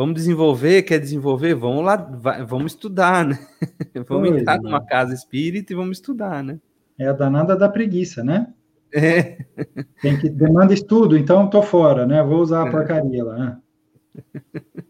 [0.00, 1.54] Vamos desenvolver, quer desenvolver?
[1.54, 3.38] Vamos lá, vai, vamos estudar, né?
[4.08, 4.58] Vamos pois entrar é.
[4.58, 6.58] numa casa espírita e vamos estudar, né?
[6.98, 8.46] É a danada da preguiça, né?
[8.94, 9.44] É.
[10.00, 12.22] Tem que demanda estudo, então tô fora, né?
[12.22, 12.70] Vou usar a é.
[12.70, 13.36] porcaria lá.
[13.36, 13.58] Né?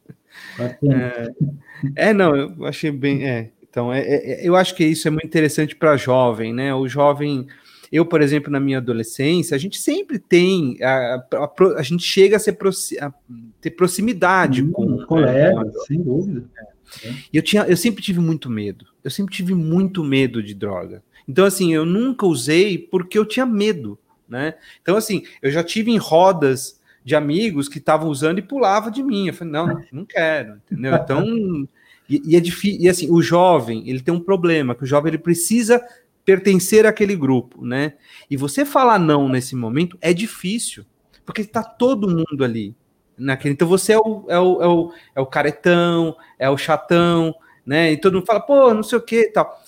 [1.96, 3.28] É, é, não, eu achei bem.
[3.28, 6.72] É, então, é, é, eu acho que isso é muito interessante para jovem, né?
[6.72, 7.48] O jovem
[7.92, 12.36] eu, por exemplo, na minha adolescência, a gente sempre tem, a, a, a gente chega
[12.36, 12.56] a, ser
[13.00, 13.12] a
[13.60, 16.44] ter proximidade hum, com colega, né, sem dúvida.
[16.56, 17.12] É.
[17.32, 18.86] Eu, tinha, eu sempre tive muito medo.
[19.02, 21.02] Eu sempre tive muito medo de droga.
[21.26, 24.54] Então, assim, eu nunca usei porque eu tinha medo, né?
[24.82, 29.02] Então, assim, eu já tive em rodas de amigos que estavam usando e pulava de
[29.02, 29.28] mim.
[29.28, 30.94] Eu falei, não, não quero, entendeu?
[30.94, 31.68] Então,
[32.08, 32.80] e, e é difícil.
[32.80, 35.80] E assim, o jovem, ele tem um problema, que o jovem ele precisa
[36.24, 37.94] pertencer àquele grupo, né?
[38.30, 40.84] E você falar não nesse momento é difícil,
[41.24, 42.74] porque está todo mundo ali.
[43.16, 47.34] Naquele, então você é o, é, o, é, o, é o caretão, é o chatão,
[47.66, 47.92] né?
[47.92, 49.60] E todo mundo fala, pô, não sei o que tal.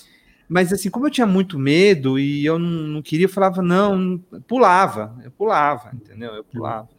[0.47, 4.17] Mas assim, como eu tinha muito medo e eu não, não queria, eu falava, não,
[4.47, 6.33] pulava, eu pulava, entendeu?
[6.33, 6.89] Eu pulava.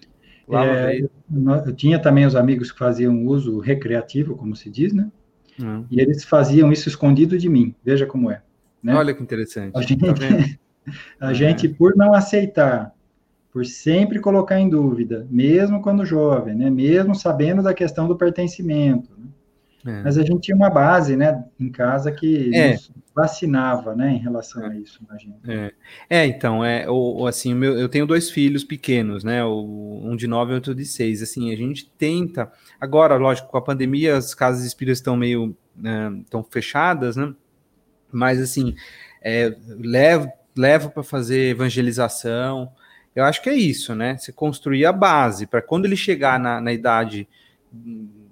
[0.46, 5.10] pulava é, eu tinha também os amigos que faziam uso recreativo, como se diz, né?
[5.60, 5.84] Hum.
[5.90, 8.42] E eles faziam isso escondido de mim, veja como é.
[8.84, 8.94] Né?
[8.94, 9.74] Olha que interessante.
[9.74, 10.12] A gente, tá
[11.18, 11.34] a é.
[11.34, 12.92] gente, por não aceitar,
[13.50, 16.68] por sempre colocar em dúvida, mesmo quando jovem, né?
[16.68, 19.10] mesmo sabendo da questão do pertencimento.
[19.16, 19.24] Né?
[19.86, 20.02] É.
[20.02, 22.76] Mas a gente tinha uma base né, em casa que é.
[23.14, 25.00] vacinava né, em relação a isso.
[25.46, 25.72] É.
[26.10, 29.44] é, então, é, o, assim, meu, eu tenho dois filhos pequenos, né?
[29.44, 31.22] Um de nove e outro de seis.
[31.22, 32.50] Assim, a gente tenta.
[32.80, 35.54] Agora, lógico, com a pandemia, as casas espíritas estão meio.
[36.22, 37.34] estão né, fechadas, né?
[38.14, 38.74] Mas assim,
[39.22, 42.72] é, levo, levo para fazer evangelização.
[43.14, 44.16] Eu acho que é isso, né?
[44.16, 47.28] Você construir a base para quando ele chegar na, na idade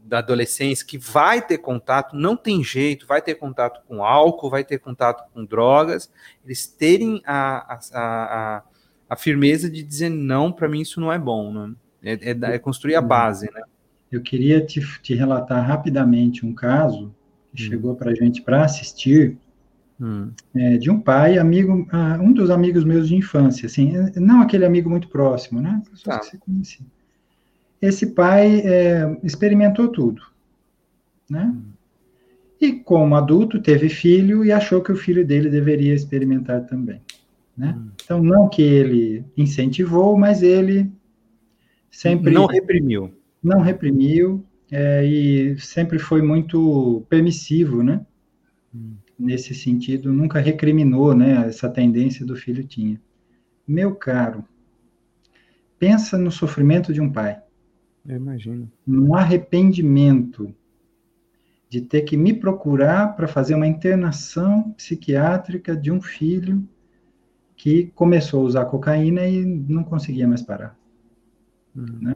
[0.04, 4.62] da adolescência, que vai ter contato, não tem jeito, vai ter contato com álcool, vai
[4.62, 6.12] ter contato com drogas,
[6.44, 8.62] eles terem a, a, a,
[9.08, 11.74] a firmeza de dizer não, para mim isso não é bom, né?
[12.04, 13.62] É, é, é, construir a base, né?
[14.10, 17.14] Eu queria te, te relatar rapidamente um caso
[17.54, 17.70] que hum.
[17.70, 19.38] chegou para a gente para assistir,
[20.02, 20.32] Hum.
[20.52, 24.64] É, de um pai, amigo, uh, um dos amigos meus de infância, assim, não aquele
[24.64, 25.80] amigo muito próximo, né?
[25.88, 26.18] Pessoas tá.
[26.18, 26.86] que você conhecia.
[27.80, 30.20] Esse pai é, experimentou tudo,
[31.30, 31.54] né?
[31.54, 31.62] Hum.
[32.60, 37.00] E como adulto teve filho e achou que o filho dele deveria experimentar também,
[37.56, 37.76] né?
[37.78, 37.90] Hum.
[38.04, 40.90] Então não que ele incentivou, mas ele
[41.92, 48.04] sempre não reprimiu, não reprimiu é, e sempre foi muito permissivo, né?
[48.74, 53.00] Hum nesse sentido, nunca recriminou, né, essa tendência do filho tinha.
[53.66, 54.44] Meu caro,
[55.78, 57.40] pensa no sofrimento de um pai.
[58.06, 58.70] Eu imagino.
[58.86, 60.52] No arrependimento
[61.68, 66.68] de ter que me procurar para fazer uma internação psiquiátrica de um filho
[67.56, 70.76] que começou a usar cocaína e não conseguia mais parar.
[71.74, 71.98] Uhum.
[72.00, 72.14] Né?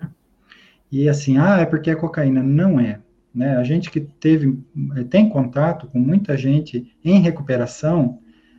[0.90, 2.42] E assim, ah, é porque é cocaína.
[2.42, 3.00] Não é.
[3.36, 3.54] Né?
[3.58, 4.58] A gente que teve,
[4.96, 8.18] eh, tem contato com muita gente em recuperação,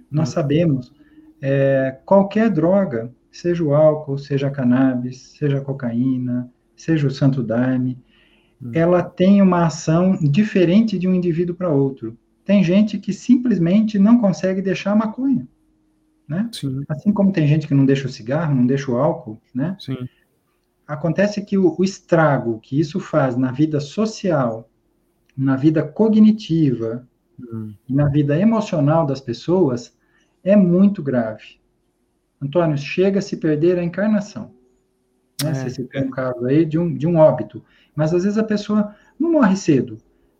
[0.10, 0.34] nós uhum.
[0.36, 0.94] sabemos
[1.42, 7.42] é, qualquer droga, seja o álcool, seja a cannabis, seja a cocaína, seja o santo
[7.42, 7.98] daime,
[8.62, 8.70] uhum.
[8.72, 12.16] ela tem uma ação diferente de um indivíduo para outro.
[12.46, 15.48] Tem gente que simplesmente não consegue deixar a maconha,
[16.30, 16.48] né?
[16.52, 16.84] Sim.
[16.88, 19.76] Assim como tem gente que não deixa o cigarro, não deixa o álcool, né?
[19.80, 20.08] Sim.
[20.88, 24.70] Acontece que o, o estrago que isso faz na vida social,
[25.36, 27.06] na vida cognitiva
[27.38, 27.74] uhum.
[27.88, 29.96] e na vida emocional das pessoas
[30.44, 31.60] é muito grave.
[32.42, 34.52] Antônio, chega a se perder a encarnação.
[35.44, 35.52] Né?
[35.52, 37.64] É, Você citou um caso aí de um, de um óbito.
[37.96, 39.98] Mas às vezes a pessoa não morre cedo,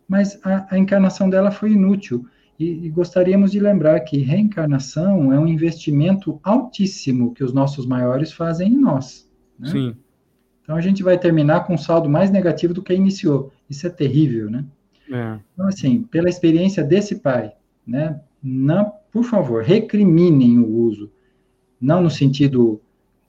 [0.08, 2.26] mas a, a encarnação dela foi inútil.
[2.58, 8.32] E, e, gostaríamos de lembrar que reencarnação é um investimento altíssimo que os nossos maiores
[8.32, 9.30] fazem em nós.
[9.58, 9.70] Né?
[9.70, 9.96] Sim.
[10.68, 13.50] Então a gente vai terminar com um saldo mais negativo do que iniciou.
[13.70, 14.66] Isso é terrível, né?
[15.10, 15.38] É.
[15.54, 17.54] Então, assim, pela experiência desse pai,
[17.86, 18.20] né?
[18.42, 21.10] Não, por favor, recriminem o uso.
[21.80, 22.82] Não no sentido,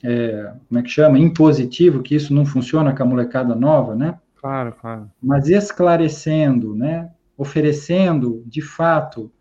[0.03, 1.17] é, como é que chama?
[1.17, 4.19] Impositivo, que isso não funciona com a molecada nova, né?
[4.35, 5.09] Claro, claro.
[5.23, 7.09] Mas esclarecendo, né?
[7.37, 9.31] Oferecendo, de fato,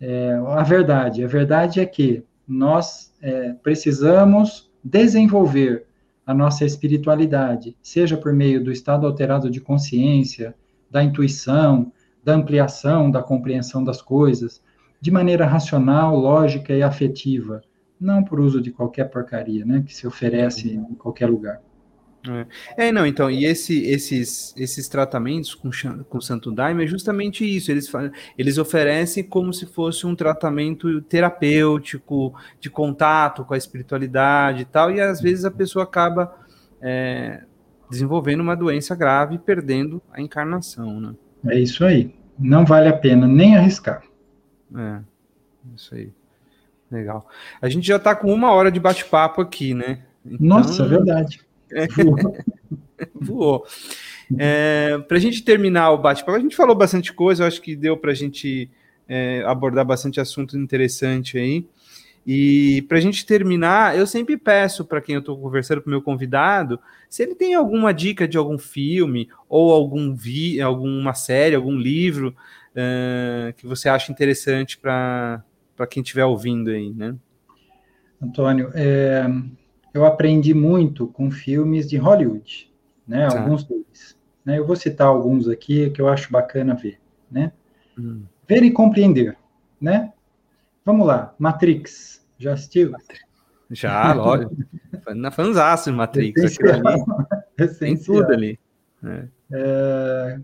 [0.00, 1.22] é, a verdade.
[1.22, 5.86] A verdade é que nós é, precisamos desenvolver
[6.26, 10.54] a nossa espiritualidade, seja por meio do estado alterado de consciência,
[10.90, 11.92] da intuição,
[12.24, 14.60] da ampliação da compreensão das coisas,
[15.00, 17.62] de maneira racional, lógica e afetiva,
[18.00, 21.60] não por uso de qualquer porcaria, né, que se oferece em qualquer lugar.
[22.76, 22.88] É.
[22.88, 25.70] é, não, então, e esse, esses, esses tratamentos com,
[26.08, 27.90] com Santo Daime é justamente isso, eles,
[28.36, 34.90] eles oferecem como se fosse um tratamento terapêutico, de contato com a espiritualidade e tal,
[34.90, 36.34] e às vezes a pessoa acaba
[36.82, 37.44] é,
[37.88, 41.14] desenvolvendo uma doença grave e perdendo a encarnação, né?
[41.48, 44.02] É isso aí, não vale a pena nem arriscar.
[44.76, 45.00] É,
[45.76, 46.10] isso aí.
[46.90, 47.28] Legal.
[47.60, 50.02] A gente já está com uma hora de bate-papo aqui, né?
[50.24, 50.46] Então...
[50.46, 51.45] Nossa, é verdade.
[53.14, 53.64] Voou.
[54.38, 57.76] É, para a gente terminar o bate-papo, a gente falou bastante coisa, eu acho que
[57.76, 58.70] deu para a gente
[59.08, 61.66] é, abordar bastante assunto interessante aí.
[62.26, 65.90] E para a gente terminar, eu sempre peço para quem eu estou conversando com o
[65.90, 71.54] meu convidado, se ele tem alguma dica de algum filme ou algum vi, alguma série,
[71.54, 72.34] algum livro
[72.72, 75.44] uh, que você acha interessante para
[75.88, 77.14] quem estiver ouvindo aí, né?
[78.20, 79.24] Antônio, é,
[79.96, 82.72] eu aprendi muito com filmes de Hollywood,
[83.06, 83.28] né?
[83.28, 83.40] Tá.
[83.40, 84.16] Alguns deles.
[84.44, 84.58] Né?
[84.58, 86.98] Eu vou citar alguns aqui que eu acho bacana ver,
[87.30, 87.52] né?
[87.98, 88.22] Hum.
[88.48, 89.36] Ver e compreender,
[89.80, 90.12] né?
[90.84, 92.24] Vamos lá, Matrix.
[92.38, 92.92] Já assistiu?
[93.70, 94.54] Já, lógico.
[95.14, 97.68] Na fanzaço de Matrix, aquilo ali.
[97.78, 98.58] Tem tudo ali.
[99.02, 99.28] É.
[99.52, 100.40] É,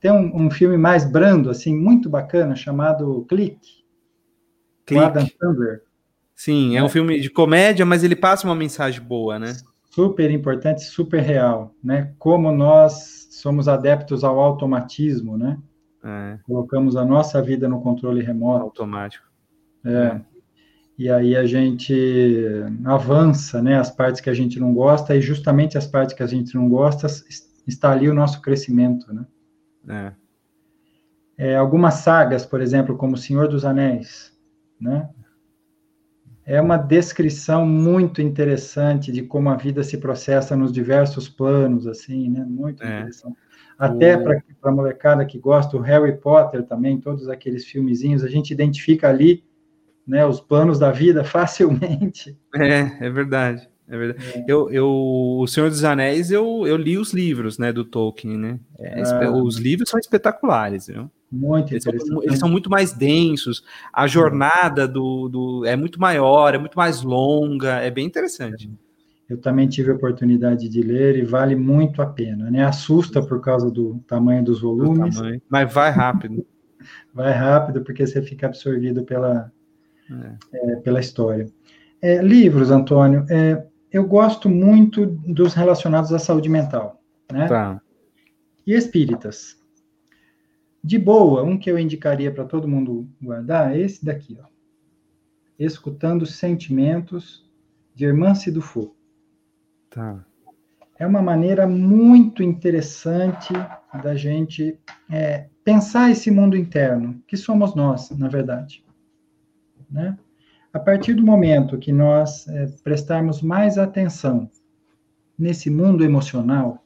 [0.00, 3.84] tem um, um, filme mais brando, assim, muito bacana, chamado Clique.
[4.84, 5.04] Clique.
[5.04, 5.82] Adam Sandler.
[6.42, 9.52] Sim, é, é um filme de comédia, mas ele passa uma mensagem boa, né?
[9.92, 12.12] Super importante, super real, né?
[12.18, 15.56] Como nós somos adeptos ao automatismo, né?
[16.02, 16.38] É.
[16.42, 18.64] Colocamos a nossa vida no controle remoto.
[18.64, 19.24] Automático.
[19.84, 20.20] É.
[20.98, 21.94] E aí a gente
[22.86, 23.78] avança, né?
[23.78, 26.68] As partes que a gente não gosta, e justamente as partes que a gente não
[26.68, 27.06] gosta,
[27.68, 29.24] está ali o nosso crescimento, né?
[29.88, 30.12] É.
[31.38, 34.36] É, algumas sagas, por exemplo, como O Senhor dos Anéis,
[34.80, 35.08] né?
[36.52, 42.28] É uma descrição muito interessante de como a vida se processa nos diversos planos, assim,
[42.28, 42.44] né?
[42.46, 42.98] Muito é.
[42.98, 43.38] interessante.
[43.78, 44.22] Até o...
[44.22, 49.08] para a molecada que gosta, o Harry Potter também, todos aqueles filmezinhos, a gente identifica
[49.08, 49.42] ali
[50.06, 52.38] né, os planos da vida facilmente.
[52.54, 53.66] É, é verdade.
[53.88, 54.38] É verdade.
[54.40, 54.44] É.
[54.46, 58.60] Eu, eu, o Senhor dos Anéis, eu, eu li os livros, né, do Tolkien, né?
[58.78, 59.30] É, ah.
[59.32, 61.10] Os livros são espetaculares, viu?
[61.32, 66.54] Muito eles são, eles são, muito mais densos, a jornada do, do é muito maior,
[66.54, 68.70] é muito mais longa, é bem interessante.
[69.26, 72.66] Eu também tive a oportunidade de ler e vale muito a pena, né?
[72.66, 75.16] Assusta por causa do tamanho dos volumes.
[75.16, 76.44] Tamanho, mas vai rápido.
[77.14, 79.50] vai rápido porque você fica absorvido pela,
[80.10, 80.72] é.
[80.72, 81.46] É, pela história.
[82.02, 87.00] É, livros, Antônio, é, eu gosto muito dos relacionados à saúde mental,
[87.32, 87.48] né?
[87.48, 87.80] Tá.
[88.66, 89.61] E espíritas.
[90.84, 94.46] De boa, um que eu indicaria para todo mundo guardar é esse daqui, ó.
[95.58, 97.48] Escutando Sentimentos,
[97.94, 98.96] de Irmã Sidufo.
[99.90, 100.24] Tá.
[100.98, 103.52] É uma maneira muito interessante
[104.02, 104.78] da gente
[105.10, 108.84] é, pensar esse mundo interno, que somos nós, na verdade.
[109.90, 110.18] Né?
[110.72, 114.50] A partir do momento que nós é, prestarmos mais atenção
[115.38, 116.84] nesse mundo emocional,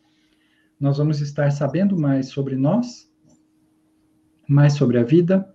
[0.78, 3.10] nós vamos estar sabendo mais sobre nós,
[4.48, 5.48] mais sobre a vida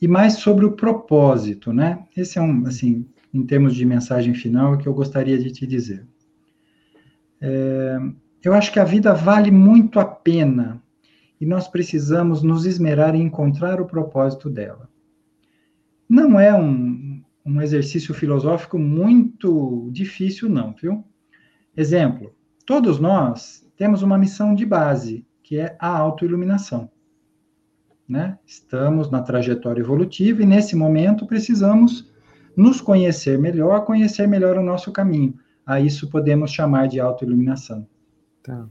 [0.00, 2.04] e mais sobre o propósito, né?
[2.16, 6.06] Esse é um, assim, em termos de mensagem final, que eu gostaria de te dizer.
[7.40, 7.98] É,
[8.42, 10.82] eu acho que a vida vale muito a pena
[11.40, 14.88] e nós precisamos nos esmerar em encontrar o propósito dela
[16.08, 21.04] não é um, um exercício filosófico muito difícil, não, viu?
[21.76, 22.34] Exemplo:
[22.64, 26.90] todos nós temos uma missão de base, que é a autoiluminação.
[28.08, 28.38] Né?
[28.46, 32.10] Estamos na trajetória evolutiva e, nesse momento, precisamos
[32.56, 35.34] nos conhecer melhor, conhecer melhor o nosso caminho.
[35.64, 37.86] A isso podemos chamar de autoiluminação.
[38.42, 38.66] Tá.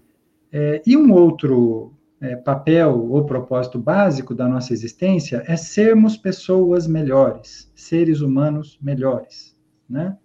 [0.51, 6.87] É, e um outro é, papel ou propósito básico da nossa existência é sermos pessoas
[6.87, 9.55] melhores, seres humanos melhores,
[9.89, 10.17] né?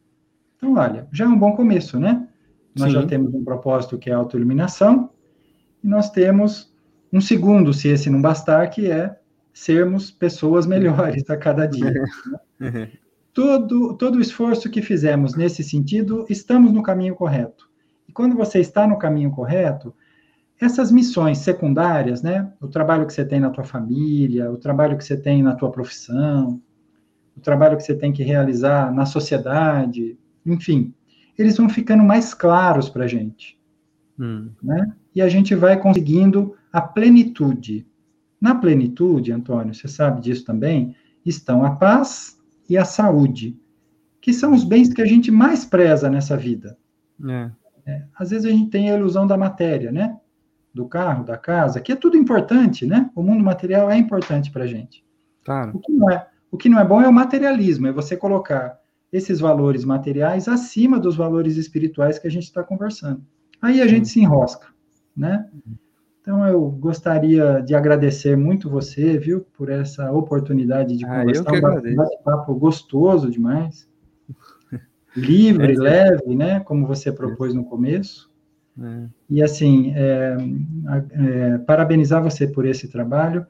[0.56, 2.28] Então, olha, já é um bom começo, né?
[2.76, 3.00] Nós Sim.
[3.00, 5.10] já temos um propósito que é a autoiluminação,
[5.82, 6.69] e nós temos
[7.12, 9.18] um segundo, se esse não bastar, que é
[9.52, 12.04] sermos pessoas melhores a cada dia.
[12.58, 12.90] Né?
[13.32, 17.68] todo, todo o esforço que fizemos nesse sentido, estamos no caminho correto.
[18.08, 19.94] E quando você está no caminho correto,
[20.60, 22.52] essas missões secundárias, né?
[22.60, 25.70] O trabalho que você tem na tua família, o trabalho que você tem na tua
[25.70, 26.60] profissão,
[27.36, 30.92] o trabalho que você tem que realizar na sociedade, enfim,
[31.38, 33.58] eles vão ficando mais claros para a gente,
[34.18, 34.50] hum.
[34.62, 34.92] né?
[35.14, 37.86] E a gente vai conseguindo a plenitude.
[38.40, 40.94] Na plenitude, Antônio, você sabe disso também,
[41.24, 43.58] estão a paz e a saúde,
[44.20, 46.78] que são os bens que a gente mais preza nessa vida.
[47.28, 47.50] É.
[47.86, 50.16] É, às vezes a gente tem a ilusão da matéria, né?
[50.72, 53.10] do carro, da casa, que é tudo importante, né?
[53.14, 55.04] O mundo material é importante para a gente.
[55.44, 55.72] Claro.
[55.74, 58.78] O que, não é, o que não é bom é o materialismo, é você colocar
[59.12, 63.24] esses valores materiais acima dos valores espirituais que a gente está conversando.
[63.60, 64.68] Aí a gente se enrosca,
[65.16, 65.48] né?
[66.20, 71.82] Então, eu gostaria de agradecer muito você, viu, por essa oportunidade de ah, conversar.
[71.82, 73.88] Um bate-papo gostoso demais.
[75.16, 76.60] Livre, é, leve, né?
[76.60, 78.30] Como você propôs no começo.
[78.80, 79.06] É.
[79.30, 80.36] E, assim, é,
[81.12, 83.46] é, parabenizar você por esse trabalho,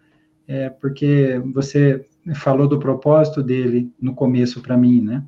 [0.47, 2.07] é, porque você
[2.37, 5.25] falou do propósito dele no começo para mim, né?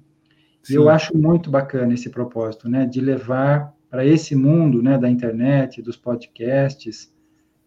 [0.62, 0.74] Sim.
[0.74, 2.86] E eu acho muito bacana esse propósito, né?
[2.86, 7.11] De levar para esse mundo, né, da internet, dos podcasts,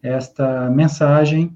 [0.08, 1.52] esta mensagem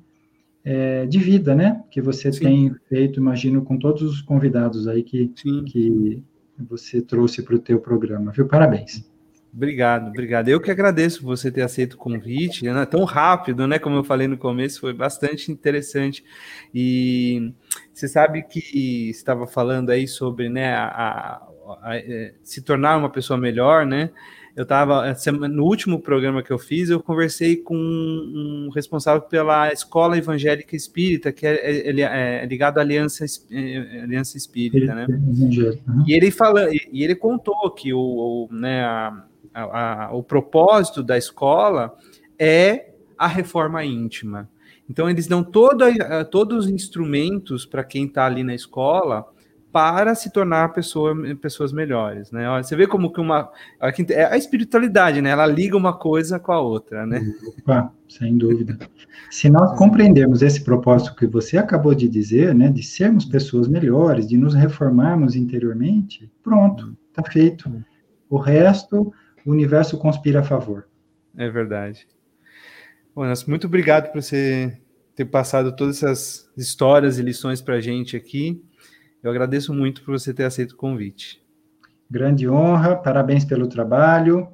[0.64, 1.84] é, de vida, né?
[1.90, 2.40] Que você Sim.
[2.40, 6.24] tem feito, imagino, com todos os convidados aí que, que
[6.58, 8.48] você trouxe para o teu programa, viu?
[8.48, 9.08] Parabéns.
[9.52, 10.48] Obrigado, obrigado.
[10.48, 12.86] Eu que agradeço você ter aceito o convite, né?
[12.86, 13.80] tão rápido, né?
[13.80, 16.24] Como eu falei no começo, foi bastante interessante.
[16.74, 17.52] E
[17.92, 21.50] você sabe que estava falando aí sobre, né, a, a,
[21.82, 24.12] a, é, se tornar uma pessoa melhor, né?
[24.60, 25.16] Eu estava
[25.48, 31.32] no último programa que eu fiz, eu conversei com um responsável pela Escola Evangélica Espírita,
[31.32, 35.08] que é, ele é, é ligado à Aliança, é, Aliança Espírita, né?
[36.06, 41.02] E ele fala, e ele contou que o, o né, a, a, a, o propósito
[41.02, 41.96] da escola
[42.38, 44.50] é a reforma íntima.
[44.90, 45.86] Então, eles dão todo,
[46.30, 49.26] todos os instrumentos para quem está ali na escola
[49.72, 52.46] para se tornar pessoa, pessoas melhores, né?
[52.62, 53.52] Você vê como que uma
[54.10, 55.30] é a espiritualidade, né?
[55.30, 57.22] Ela liga uma coisa com a outra, né?
[57.60, 58.78] Opa, sem dúvida.
[59.30, 64.28] Se nós compreendermos esse propósito que você acabou de dizer, né, de sermos pessoas melhores,
[64.28, 67.72] de nos reformarmos interiormente, pronto, está feito.
[68.30, 69.14] O resto
[69.46, 70.88] o universo conspira a favor.
[71.36, 72.08] É verdade.
[73.16, 74.78] Bom, muito obrigado por você
[75.16, 78.62] ter passado todas essas histórias e lições para a gente aqui.
[79.22, 81.44] Eu agradeço muito por você ter aceito o convite.
[82.10, 84.48] Grande honra, parabéns pelo trabalho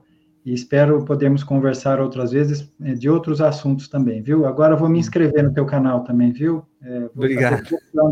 [0.45, 4.45] e espero podermos conversar outras vezes eh, de outros assuntos também, viu?
[4.45, 6.65] Agora eu vou me inscrever no teu canal também, viu?
[6.81, 7.63] É, vou Obrigado.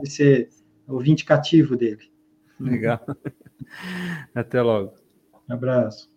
[0.01, 0.49] de ser
[0.87, 2.11] ouvinte cativo dele.
[2.59, 2.99] Legal.
[4.33, 4.93] Até logo.
[5.49, 6.12] Um abraço.